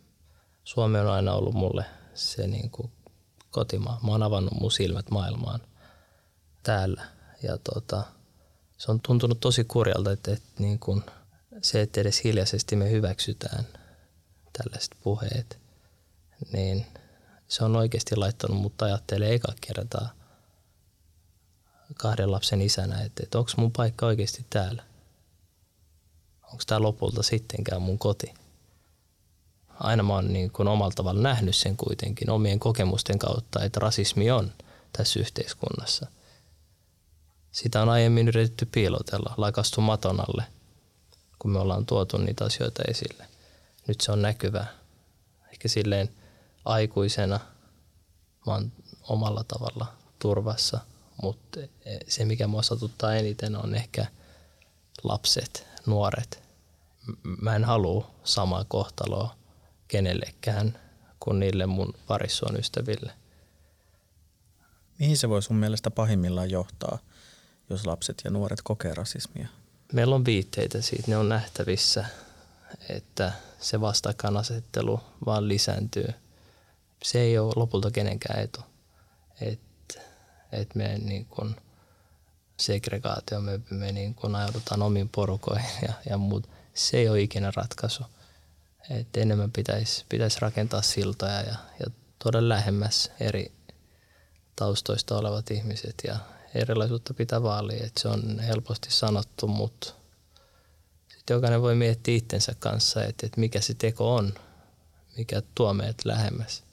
Suomi 0.63 0.99
on 0.99 1.07
aina 1.07 1.33
ollut 1.33 1.53
mulle 1.53 1.85
se 2.13 2.47
niin 2.47 2.69
kuin 2.69 2.91
kotimaa. 3.53 3.99
Mä 4.03 4.11
oon 4.11 4.23
avannut 4.23 4.53
mun 4.61 4.71
silmät 4.71 5.11
maailmaan 5.11 5.59
täällä 6.63 7.05
ja 7.43 7.57
tota, 7.57 8.03
se 8.77 8.91
on 8.91 8.99
tuntunut 9.01 9.39
tosi 9.39 9.63
kurjalta, 9.63 10.11
että, 10.11 10.31
että 10.31 10.49
niin 10.59 10.79
kuin 10.79 11.03
se, 11.61 11.81
että 11.81 12.01
edes 12.01 12.23
hiljaisesti 12.23 12.75
me 12.75 12.89
hyväksytään– 12.89 13.67
tällaiset 14.57 14.91
puheet, 15.03 15.59
niin 16.51 16.85
se 17.47 17.63
on 17.63 17.75
oikeasti 17.75 18.15
laittanut 18.15 18.57
mut 18.57 18.81
ajattelee 18.81 19.33
eka 19.33 19.53
kertaa 19.61 20.09
kahden 21.97 22.31
lapsen 22.31 22.61
isänä, 22.61 23.01
että, 23.01 23.23
että 23.23 23.39
onko 23.39 23.51
mun 23.57 23.71
paikka 23.71 24.05
oikeasti 24.05 24.45
täällä. 24.49 24.83
Onko 26.43 26.63
tämä 26.67 26.81
lopulta 26.81 27.23
sittenkään 27.23 27.81
mun 27.81 27.99
koti. 27.99 28.33
Aina 29.79 30.03
mä 30.03 30.13
oon 30.13 30.33
niin 30.33 30.51
kuin 30.51 30.67
omalla 30.67 30.93
tavalla 30.95 31.21
nähnyt 31.21 31.55
sen 31.55 31.77
kuitenkin 31.77 32.29
omien 32.29 32.59
kokemusten 32.59 33.19
kautta, 33.19 33.63
että 33.63 33.79
rasismi 33.79 34.31
on 34.31 34.51
tässä 34.97 35.19
yhteiskunnassa. 35.19 36.07
Sitä 37.51 37.81
on 37.81 37.89
aiemmin 37.89 38.27
yritetty 38.27 38.65
piilotella, 38.65 39.33
lakastu 39.37 39.81
maton 39.81 40.19
alle, 40.19 40.43
kun 41.39 41.51
me 41.51 41.59
ollaan 41.59 41.85
tuotu 41.85 42.17
niitä 42.17 42.45
asioita 42.45 42.83
esille 42.87 43.25
nyt 43.87 44.01
se 44.01 44.11
on 44.11 44.21
näkyvä. 44.21 44.65
Ehkä 45.51 45.67
silleen 45.67 46.09
aikuisena 46.65 47.39
mä 48.45 48.53
oon 48.53 48.71
omalla 49.03 49.43
tavalla 49.43 49.85
turvassa, 50.19 50.79
mutta 51.21 51.59
se 52.07 52.25
mikä 52.25 52.47
mua 52.47 52.61
satuttaa 52.61 53.15
eniten 53.15 53.55
on 53.55 53.75
ehkä 53.75 54.05
lapset, 55.03 55.67
nuoret. 55.85 56.43
Mä 57.41 57.55
en 57.55 57.63
halua 57.63 58.11
samaa 58.23 58.65
kohtaloa 58.67 59.35
kenellekään 59.93 60.79
kuin 61.19 61.39
niille 61.39 61.65
mun 61.65 61.93
parissuon 62.07 62.59
ystäville. 62.59 63.13
Mihin 64.99 65.17
se 65.17 65.29
voi 65.29 65.41
sun 65.41 65.55
mielestä 65.55 65.91
pahimmillaan 65.91 66.49
johtaa, 66.49 66.99
jos 67.69 67.85
lapset 67.85 68.21
ja 68.25 68.31
nuoret 68.31 68.61
kokee 68.63 68.93
rasismia? 68.93 69.47
Meillä 69.91 70.15
on 70.15 70.25
viitteitä 70.25 70.81
siitä, 70.81 71.03
ne 71.07 71.17
on 71.17 71.29
nähtävissä, 71.29 72.05
että 72.89 73.33
se 73.59 73.81
vastakkainasettelu 73.81 74.99
vaan 75.25 75.47
lisääntyy. 75.47 76.13
Se 77.03 77.19
ei 77.19 77.37
ole 77.37 77.53
lopulta 77.55 77.91
kenenkään 77.91 78.39
etu. 78.39 78.61
Että 79.41 80.01
et 80.51 80.75
me 80.75 80.97
niin 80.97 81.25
kun 81.25 81.55
segregaatio, 82.57 83.41
me, 83.41 83.59
me 83.69 83.91
niin 83.91 84.15
kun 84.15 84.35
ajaudutaan 84.35 84.81
omiin 84.81 85.09
porukoihin 85.09 85.71
ja, 85.87 85.93
ja 86.09 86.17
muut. 86.17 86.49
Se 86.73 86.97
ei 86.97 87.09
ole 87.09 87.21
ikinä 87.21 87.51
ratkaisu. 87.55 88.03
Et 88.89 89.17
enemmän 89.17 89.51
pitäisi 89.51 90.05
pitäis 90.09 90.41
rakentaa 90.41 90.81
siltoja 90.81 91.41
ja, 91.41 91.55
ja 91.79 91.85
tuoda 92.23 92.49
lähemmäs 92.49 93.11
eri 93.19 93.51
taustoista 94.55 95.17
olevat 95.17 95.51
ihmiset 95.51 95.95
ja 96.07 96.15
erilaisuutta 96.55 97.13
pitää 97.13 97.43
vaalia. 97.43 97.85
Et 97.85 97.97
se 97.97 98.07
on 98.07 98.39
helposti 98.39 98.91
sanottu, 98.91 99.47
mutta 99.47 99.93
Sitten 101.17 101.35
jokainen 101.35 101.61
voi 101.61 101.75
miettiä 101.75 102.15
itsensä 102.15 102.55
kanssa, 102.59 103.03
että, 103.03 103.25
että 103.25 103.39
mikä 103.39 103.61
se 103.61 103.73
teko 103.73 104.15
on, 104.15 104.33
mikä 105.17 105.41
tuo 105.55 105.73
meidät 105.73 106.05
lähemmäs 106.05 106.63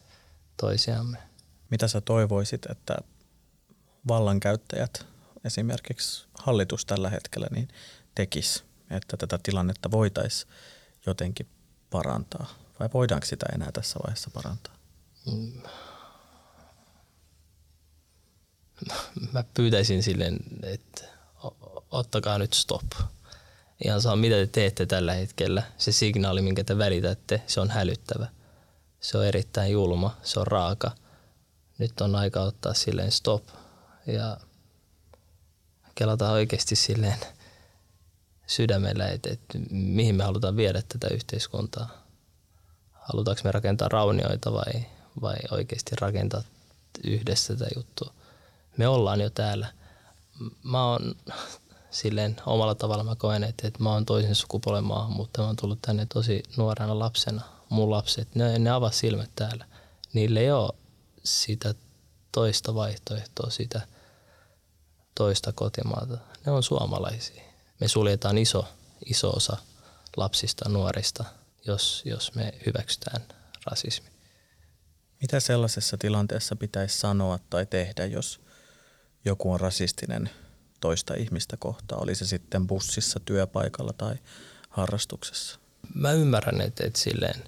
toisiamme. 0.56 1.18
Mitä 1.70 1.88
sä 1.88 2.00
toivoisit, 2.00 2.66
että 2.66 2.96
vallankäyttäjät, 4.08 5.06
esimerkiksi 5.44 6.26
hallitus 6.34 6.84
tällä 6.84 7.10
hetkellä, 7.10 7.46
niin 7.50 7.68
tekis, 8.14 8.64
että 8.90 9.16
tätä 9.16 9.38
tilannetta 9.42 9.90
voitaisiin 9.90 10.52
jotenkin 11.06 11.46
parantaa? 11.90 12.46
Vai 12.80 12.88
voidaanko 12.94 13.26
sitä 13.26 13.46
enää 13.54 13.72
tässä 13.72 13.98
vaiheessa 14.04 14.30
parantaa? 14.34 14.74
Mm. 15.32 15.52
Mä 19.32 19.44
pyytäisin 19.54 20.02
silleen, 20.02 20.36
että 20.62 21.04
ottakaa 21.90 22.38
nyt 22.38 22.52
stop. 22.52 22.84
Ihan 23.84 24.02
saa 24.02 24.16
mitä 24.16 24.34
te 24.34 24.46
teette 24.46 24.86
tällä 24.86 25.14
hetkellä. 25.14 25.62
Se 25.78 25.92
signaali, 25.92 26.42
minkä 26.42 26.64
te 26.64 26.78
välitätte, 26.78 27.42
se 27.46 27.60
on 27.60 27.70
hälyttävä. 27.70 28.26
Se 29.00 29.18
on 29.18 29.26
erittäin 29.26 29.72
julma, 29.72 30.16
se 30.22 30.40
on 30.40 30.46
raaka. 30.46 30.90
Nyt 31.78 32.00
on 32.00 32.14
aika 32.14 32.40
ottaa 32.40 32.74
silleen 32.74 33.12
stop 33.12 33.44
ja 34.06 34.36
kelata 35.94 36.30
oikeasti 36.30 36.76
silleen 36.76 37.18
sydämellä, 38.50 39.08
että, 39.08 39.30
että 39.30 39.58
mihin 39.70 40.14
me 40.14 40.24
halutaan 40.24 40.56
viedä 40.56 40.82
tätä 40.88 41.14
yhteiskuntaa. 41.14 41.88
Halutaanko 42.92 43.40
me 43.44 43.52
rakentaa 43.52 43.88
raunioita 43.88 44.52
vai, 44.52 44.86
vai 45.20 45.36
oikeasti 45.50 45.96
rakentaa 46.00 46.42
yhdessä 47.04 47.56
tätä 47.56 47.70
juttua. 47.76 48.12
Me 48.76 48.88
ollaan 48.88 49.20
jo 49.20 49.30
täällä. 49.30 49.72
Mä 50.62 50.84
oon 50.84 51.14
silleen 51.90 52.36
omalla 52.46 52.74
tavalla 52.74 53.04
mä 53.04 53.16
koen, 53.16 53.44
että, 53.44 53.66
että 53.66 53.82
mä 53.82 53.92
oon 53.92 54.06
toisen 54.06 54.34
sukupolven 54.34 54.84
mutta 55.08 55.40
Mä 55.40 55.46
oon 55.46 55.56
tullut 55.56 55.82
tänne 55.82 56.06
tosi 56.06 56.42
nuorena 56.56 56.98
lapsena. 56.98 57.42
Mun 57.68 57.90
lapset, 57.90 58.34
ne, 58.34 58.58
ne 58.58 58.70
avaa 58.70 58.90
silmät 58.90 59.30
täällä. 59.36 59.66
Niille 60.12 60.40
ei 60.40 60.50
ole 60.50 60.72
sitä 61.24 61.74
toista 62.32 62.74
vaihtoehtoa, 62.74 63.50
sitä 63.50 63.80
toista 65.14 65.52
kotimaata. 65.52 66.18
Ne 66.46 66.52
on 66.52 66.62
suomalaisia. 66.62 67.49
Me 67.80 67.88
suljetaan 67.88 68.38
iso, 68.38 68.68
iso 69.06 69.30
osa 69.30 69.56
lapsista, 70.16 70.68
nuorista, 70.68 71.24
jos, 71.66 72.02
jos 72.04 72.34
me 72.34 72.52
hyväksytään 72.66 73.22
rasismi. 73.66 74.10
Mitä 75.20 75.40
sellaisessa 75.40 75.96
tilanteessa 75.98 76.56
pitäisi 76.56 76.98
sanoa 76.98 77.38
tai 77.50 77.66
tehdä, 77.66 78.06
jos 78.06 78.40
joku 79.24 79.52
on 79.52 79.60
rasistinen 79.60 80.30
toista 80.80 81.14
ihmistä 81.14 81.56
kohtaan, 81.56 82.02
oli 82.02 82.14
se 82.14 82.26
sitten 82.26 82.66
bussissa, 82.66 83.20
työpaikalla 83.24 83.92
tai 83.92 84.14
harrastuksessa? 84.70 85.58
Mä 85.94 86.12
ymmärrän, 86.12 86.60
että, 86.60 86.86
että 86.86 86.98
silleen 86.98 87.44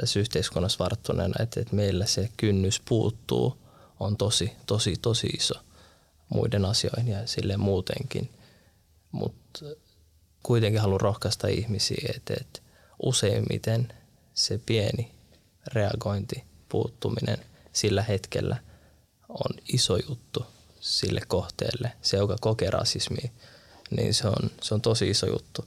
tässä 0.00 0.20
yhteiskunnassa 0.20 0.84
varttuneena, 0.84 1.42
että, 1.42 1.60
että 1.60 1.76
meillä 1.76 2.06
se 2.06 2.28
kynnys 2.36 2.80
puuttuu 2.80 3.58
on 4.00 4.16
tosi, 4.16 4.52
tosi, 4.66 4.96
tosi 5.02 5.26
iso 5.26 5.54
muiden 6.28 6.64
asioihin 6.64 7.08
ja 7.08 7.26
sille 7.26 7.56
muutenkin. 7.56 8.30
Mutta 9.12 9.43
kuitenkin 10.42 10.80
haluan 10.80 11.00
rohkaista 11.00 11.48
ihmisiä, 11.48 12.12
että, 12.16 12.34
että 12.40 12.60
useimmiten 13.02 13.92
se 14.34 14.60
pieni 14.66 15.14
reagointi, 15.66 16.44
puuttuminen 16.68 17.38
sillä 17.72 18.02
hetkellä 18.02 18.56
on 19.28 19.54
iso 19.72 19.96
juttu 20.08 20.46
sille 20.80 21.20
kohteelle, 21.28 21.92
se 22.02 22.16
joka 22.16 22.36
kokee 22.40 22.70
rasismia, 22.70 23.30
niin 23.90 24.14
se 24.14 24.28
on, 24.28 24.50
se 24.62 24.74
on 24.74 24.80
tosi 24.80 25.10
iso 25.10 25.26
juttu. 25.26 25.64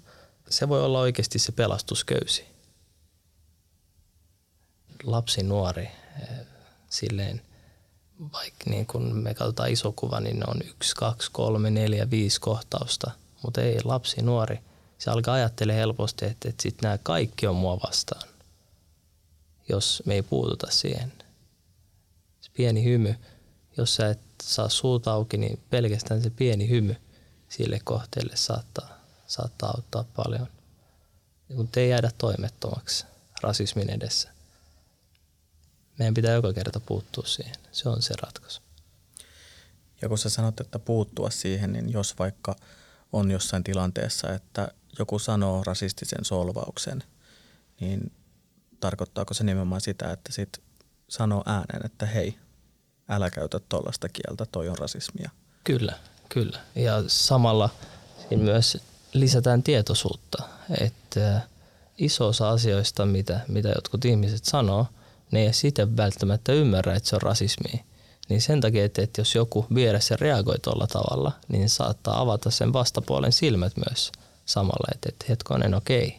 Se 0.50 0.70
voi 0.70 0.84
olla 0.84 1.00
oikeasti 1.00 1.40
se 1.40 1.52
pelastusköysi. 1.52 2.46
Lapsi, 5.04 5.44
nuori, 5.44 5.90
silleen, 6.90 7.42
vaikka 8.34 8.70
niin 8.70 8.86
kun 8.86 9.16
me 9.16 9.34
katsotaan 9.34 9.72
iso 9.72 9.92
kuva, 9.92 10.20
niin 10.20 10.40
ne 10.40 10.46
on 10.48 10.62
yksi, 10.70 10.96
kaksi, 10.96 11.30
kolme, 11.32 11.70
neljä, 11.70 12.10
viisi 12.10 12.42
kohtausta. 12.42 13.12
Mutta 13.44 13.62
ei, 13.62 13.80
lapsi, 13.84 14.22
nuori, 14.22 14.60
se 14.98 15.12
alkaa 15.12 15.34
ajattele 15.34 15.76
helposti, 15.76 16.26
että, 16.26 16.50
että 16.50 16.64
sitten 16.64 16.88
nämä 16.88 16.98
kaikki 17.04 17.48
on 17.48 17.56
mua 17.56 17.80
vastaan, 17.86 18.30
jos 19.70 20.04
me 20.06 20.14
ei 20.14 20.22
puututa 20.22 20.68
siihen. 20.72 21.14
Se 22.42 22.52
pieni 22.54 22.84
hymy, 22.84 23.16
jos 23.78 23.96
sä 23.96 24.10
et 24.10 24.20
saa 24.44 24.70
suuta 24.70 25.12
auki, 25.12 25.38
niin 25.38 25.60
pelkästään 25.70 26.22
se 26.22 26.30
pieni 26.30 26.70
hymy 26.70 26.96
sille 27.50 27.80
kohteelle 27.84 28.36
saattaa, 28.36 28.90
saattaa 29.28 29.70
auttaa 29.70 30.06
paljon. 30.16 30.48
Mutta 31.56 31.80
ei 31.80 31.90
jäädä 31.90 32.12
toimettomaksi 32.18 33.06
rasismin 33.42 33.90
edessä. 33.90 34.30
Meidän 36.00 36.14
pitää 36.14 36.34
joka 36.34 36.54
kerta 36.54 36.80
puuttua 36.80 37.26
siihen. 37.26 37.56
Se 37.72 37.90
on 37.90 38.02
se 38.02 38.14
ratkaisu. 38.22 38.62
Ja 40.02 40.10
kun 40.10 40.18
sä 40.18 40.30
sanot, 40.30 40.60
että 40.60 40.80
puuttua 40.80 41.30
siihen, 41.30 41.74
niin 41.74 41.92
jos 41.92 42.20
vaikka 42.20 42.56
on 43.14 43.32
jossain 43.32 43.64
tilanteessa, 43.64 44.34
että 44.34 44.72
joku 45.00 45.20
sanoo 45.20 45.64
rasistisen 45.64 46.26
solvauksen, 46.26 47.04
niin 47.80 48.12
tarkoittaako 48.80 49.34
se 49.34 49.44
nimenomaan 49.44 49.82
sitä, 49.82 50.12
että 50.12 50.32
sit 50.32 50.62
sanoo 51.10 51.44
ääneen, 51.46 51.86
että 51.86 52.06
hei, 52.06 52.38
älä 53.10 53.30
käytä 53.30 53.60
tuollaista 53.60 54.10
kieltä, 54.10 54.46
toi 54.46 54.70
on 54.70 54.78
rasismia. 54.78 55.30
Kyllä, 55.64 55.94
kyllä. 56.30 56.60
Ja 56.76 57.04
samalla 57.08 57.70
siinä 58.30 58.44
myös 58.44 58.78
lisätään 59.14 59.64
tietoisuutta, 59.64 60.44
että 60.82 61.42
iso 61.98 62.28
osa 62.28 62.50
asioista, 62.50 63.06
mitä, 63.06 63.40
mitä 63.48 63.70
jotkut 63.70 64.06
ihmiset 64.06 64.46
sanoo, 64.46 64.88
ne 65.32 65.42
ei 65.42 65.54
sitten 65.54 65.98
välttämättä 65.98 66.54
ymmärrä, 66.54 66.96
että 66.96 67.10
se 67.10 67.16
on 67.16 67.22
rasismia. 67.22 67.84
Niin 68.30 68.42
sen 68.42 68.62
takia, 68.62 68.86
että, 68.86 69.02
että 69.02 69.22
jos 69.22 69.36
joku 69.36 69.66
vieressä 69.76 70.18
reagoi 70.20 70.60
tuolla 70.60 70.88
tavalla, 70.88 71.32
niin 71.48 71.70
saattaa 71.70 72.22
avata 72.22 72.52
sen 72.52 72.74
vastapuolen 72.74 73.32
silmät 73.32 73.74
myös 73.90 74.12
samalla, 74.46 74.88
että, 74.94 75.10
että 75.10 75.26
hetkonen, 75.30 75.74
okei. 75.74 76.18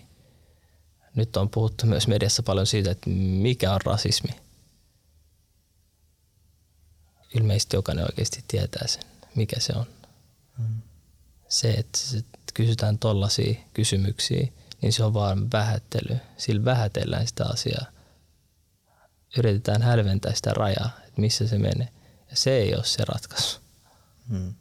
Nyt 1.14 1.37
on 1.37 1.51
puhuttu 1.51 1.87
myös 1.87 2.09
mediassa 2.09 2.42
paljon 2.42 2.66
siitä, 2.66 2.90
että 2.90 3.11
mikä 3.11 3.73
on 3.73 3.81
rasismi– 3.85 4.31
ilmeisesti 7.35 7.77
jokainen 7.77 8.05
oikeasti 8.05 8.44
tietää 8.49 8.87
sen, 8.87 9.03
mikä 9.35 9.61
se 9.61 9.73
on. 9.77 9.87
Mm. 10.59 10.83
Se, 11.49 11.71
että 11.71 11.99
kysytään 12.55 12.99
tollaisia 12.99 13.61
kysymyksiä, 13.75 14.49
niin 14.83 14.92
se 14.92 15.05
on 15.05 15.14
vaan 15.14 15.53
vähättely. 15.53 16.16
Sillä 16.37 16.64
vähätellään 16.64 17.27
sitä 17.27 17.44
asiaa. 17.47 17.87
Yritetään 19.38 19.83
hälventää 19.83 20.35
sitä 20.35 20.51
rajaa, 20.51 20.90
että 21.07 21.21
missä 21.21 21.49
se 21.49 21.59
menee. 21.59 21.88
Ja 22.31 22.37
se 22.37 22.57
ei 22.57 22.75
ole 22.75 22.85
se 22.85 23.05
ratkaisu. 23.05 23.61
Mm. 24.29 24.55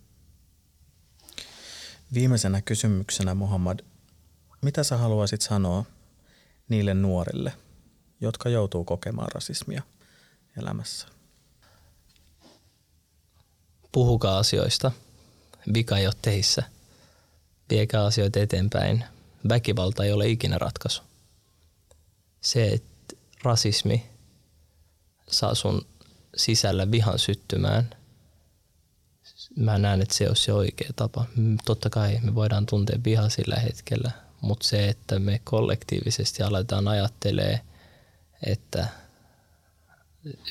Viimeisenä 2.14 2.62
kysymyksenä, 2.62 3.36
Muhammad, 3.36 3.80
mitä 4.62 4.84
sä 4.84 4.98
haluaisit 4.98 5.42
sanoa 5.42 5.86
niille 6.70 6.94
nuorille, 6.94 7.54
jotka 8.22 8.50
joutuu 8.50 8.84
kokemaan 8.84 9.32
rasismia 9.32 9.82
elämässä? 10.58 11.08
puhukaa 13.98 14.38
asioista. 14.38 14.92
Vika 15.74 15.98
ei 15.98 16.08
ole 16.08 16.16
teissä. 16.22 16.64
Viekää 17.70 18.06
asioita 18.06 18.40
eteenpäin. 18.40 19.04
Väkivalta 19.50 20.04
ei 20.04 20.12
ole 20.12 20.28
ikinä 20.30 20.58
ratkaisu. 20.58 21.04
Se, 22.42 22.68
että 22.68 23.16
rasismi 23.44 24.10
saa 25.30 25.56
sun 25.56 25.86
sisällä 26.38 26.92
vihan 26.92 27.20
syttymään, 27.20 27.90
mä 29.56 29.78
näen, 29.78 30.02
että 30.02 30.16
se 30.16 30.30
on 30.30 30.36
se 30.36 30.54
oikea 30.54 30.90
tapa. 30.96 31.26
Totta 31.66 31.90
kai 31.90 32.20
me 32.22 32.36
voidaan 32.36 32.66
tuntea 32.66 33.00
viha 33.06 33.30
sillä 33.30 33.56
hetkellä, 33.56 34.12
mutta 34.42 34.68
se, 34.68 34.88
että 34.90 35.20
me 35.20 35.42
kollektiivisesti 35.44 36.44
aletaan 36.44 36.88
ajattelee, 36.88 37.62
että 38.46 38.88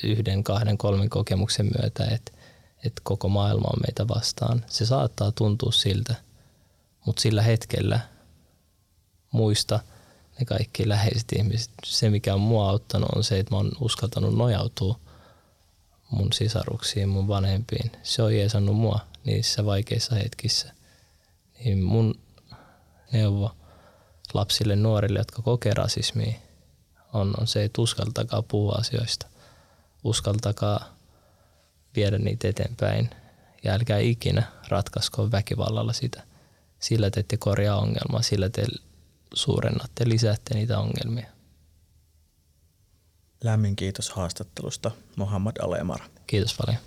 yhden, 0.03 0.43
kahden, 0.43 0.77
kolmen 0.77 1.09
kokemuksen 1.09 1.69
myötä, 1.79 2.05
että 2.05 2.31
että 2.85 3.01
koko 3.03 3.29
maailma 3.29 3.67
on 3.73 3.79
meitä 3.87 4.07
vastaan. 4.07 4.65
Se 4.67 4.85
saattaa 4.85 5.31
tuntua 5.31 5.71
siltä, 5.71 6.15
mutta 7.05 7.21
sillä 7.21 7.41
hetkellä 7.41 7.99
muista 9.31 9.79
ne 10.39 10.45
kaikki 10.45 10.89
läheiset 10.89 11.31
ihmiset. 11.35 11.71
Se, 11.85 12.09
mikä 12.09 12.33
on 12.33 12.39
mua 12.39 12.69
auttanut, 12.69 13.09
on 13.15 13.23
se, 13.23 13.39
että 13.39 13.53
mä 13.53 13.57
oon 13.57 13.71
uskaltanut 13.79 14.35
nojautua 14.35 14.99
mun 16.09 16.33
sisaruksiin, 16.33 17.09
mun 17.09 17.27
vanhempiin. 17.27 17.91
Se 18.03 18.21
on 18.21 18.35
jeesannut 18.35 18.75
mua 18.75 18.99
niissä 19.23 19.65
vaikeissa 19.65 20.15
hetkissä. 20.15 20.73
Niin 21.63 21.83
mun 21.83 22.15
neuvo 23.11 23.55
lapsille, 24.33 24.75
nuorille, 24.75 25.19
jotka 25.19 25.41
kokee 25.41 25.73
rasismia, 25.73 26.33
on, 27.13 27.33
on 27.39 27.47
se, 27.47 27.63
että 27.63 27.81
uskaltakaa 27.81 28.41
puhua 28.41 28.75
asioista. 28.79 29.27
Uskaltakaa 30.03 30.97
viedä 31.95 32.17
niitä 32.17 32.47
eteenpäin. 32.47 33.09
Ja 33.63 33.73
älkää 33.73 33.97
ikinä 33.97 34.43
ratkaisko 34.67 35.31
väkivallalla 35.31 35.93
sitä. 35.93 36.23
Sillä 36.79 37.09
te 37.09 37.19
ette 37.19 37.37
korjaa 37.37 37.77
ongelmaa, 37.77 38.21
sillä 38.21 38.49
te 38.49 38.65
suurennatte 39.33 40.09
lisäätte 40.09 40.53
niitä 40.53 40.79
ongelmia. 40.79 41.36
Lämmin 43.43 43.75
kiitos 43.75 44.09
haastattelusta, 44.09 44.91
Mohammad 45.15 45.55
Alemar. 45.61 45.99
Kiitos 46.27 46.57
paljon. 46.57 46.81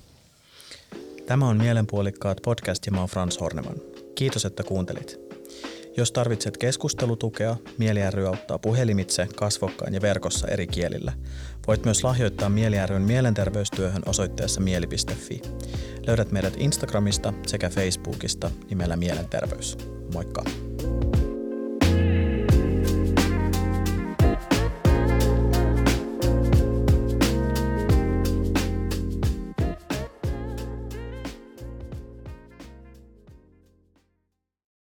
Tämä 1.26 1.48
on 1.48 1.56
Mielenpuolikkaat 1.56 2.38
podcast 2.42 2.86
ja 2.86 2.92
mä 2.92 2.98
oon 2.98 3.08
Frans 3.08 3.40
Horneman. 3.40 3.76
Kiitos, 4.14 4.44
että 4.44 4.62
kuuntelit. 4.62 5.20
Jos 5.96 6.12
tarvitset 6.12 6.56
keskustelutukea, 6.56 7.56
Mieli 7.78 8.00
ry 8.10 8.26
auttaa 8.26 8.58
puhelimitse, 8.58 9.28
kasvokkain 9.36 9.94
ja 9.94 10.00
verkossa 10.00 10.48
eri 10.48 10.66
kielillä. 10.66 11.12
Voit 11.66 11.84
myös 11.84 12.04
lahjoittaa 12.04 12.48
Mieli 12.48 12.76
ryn 12.86 13.02
mielenterveystyöhön 13.02 14.02
osoitteessa 14.06 14.60
mieli.fi. 14.60 15.42
Löydät 16.06 16.32
meidät 16.32 16.54
Instagramista 16.56 17.32
sekä 17.46 17.70
Facebookista 17.70 18.50
nimellä 18.70 18.96
Mielenterveys. 18.96 19.78
Moikka! 20.14 20.69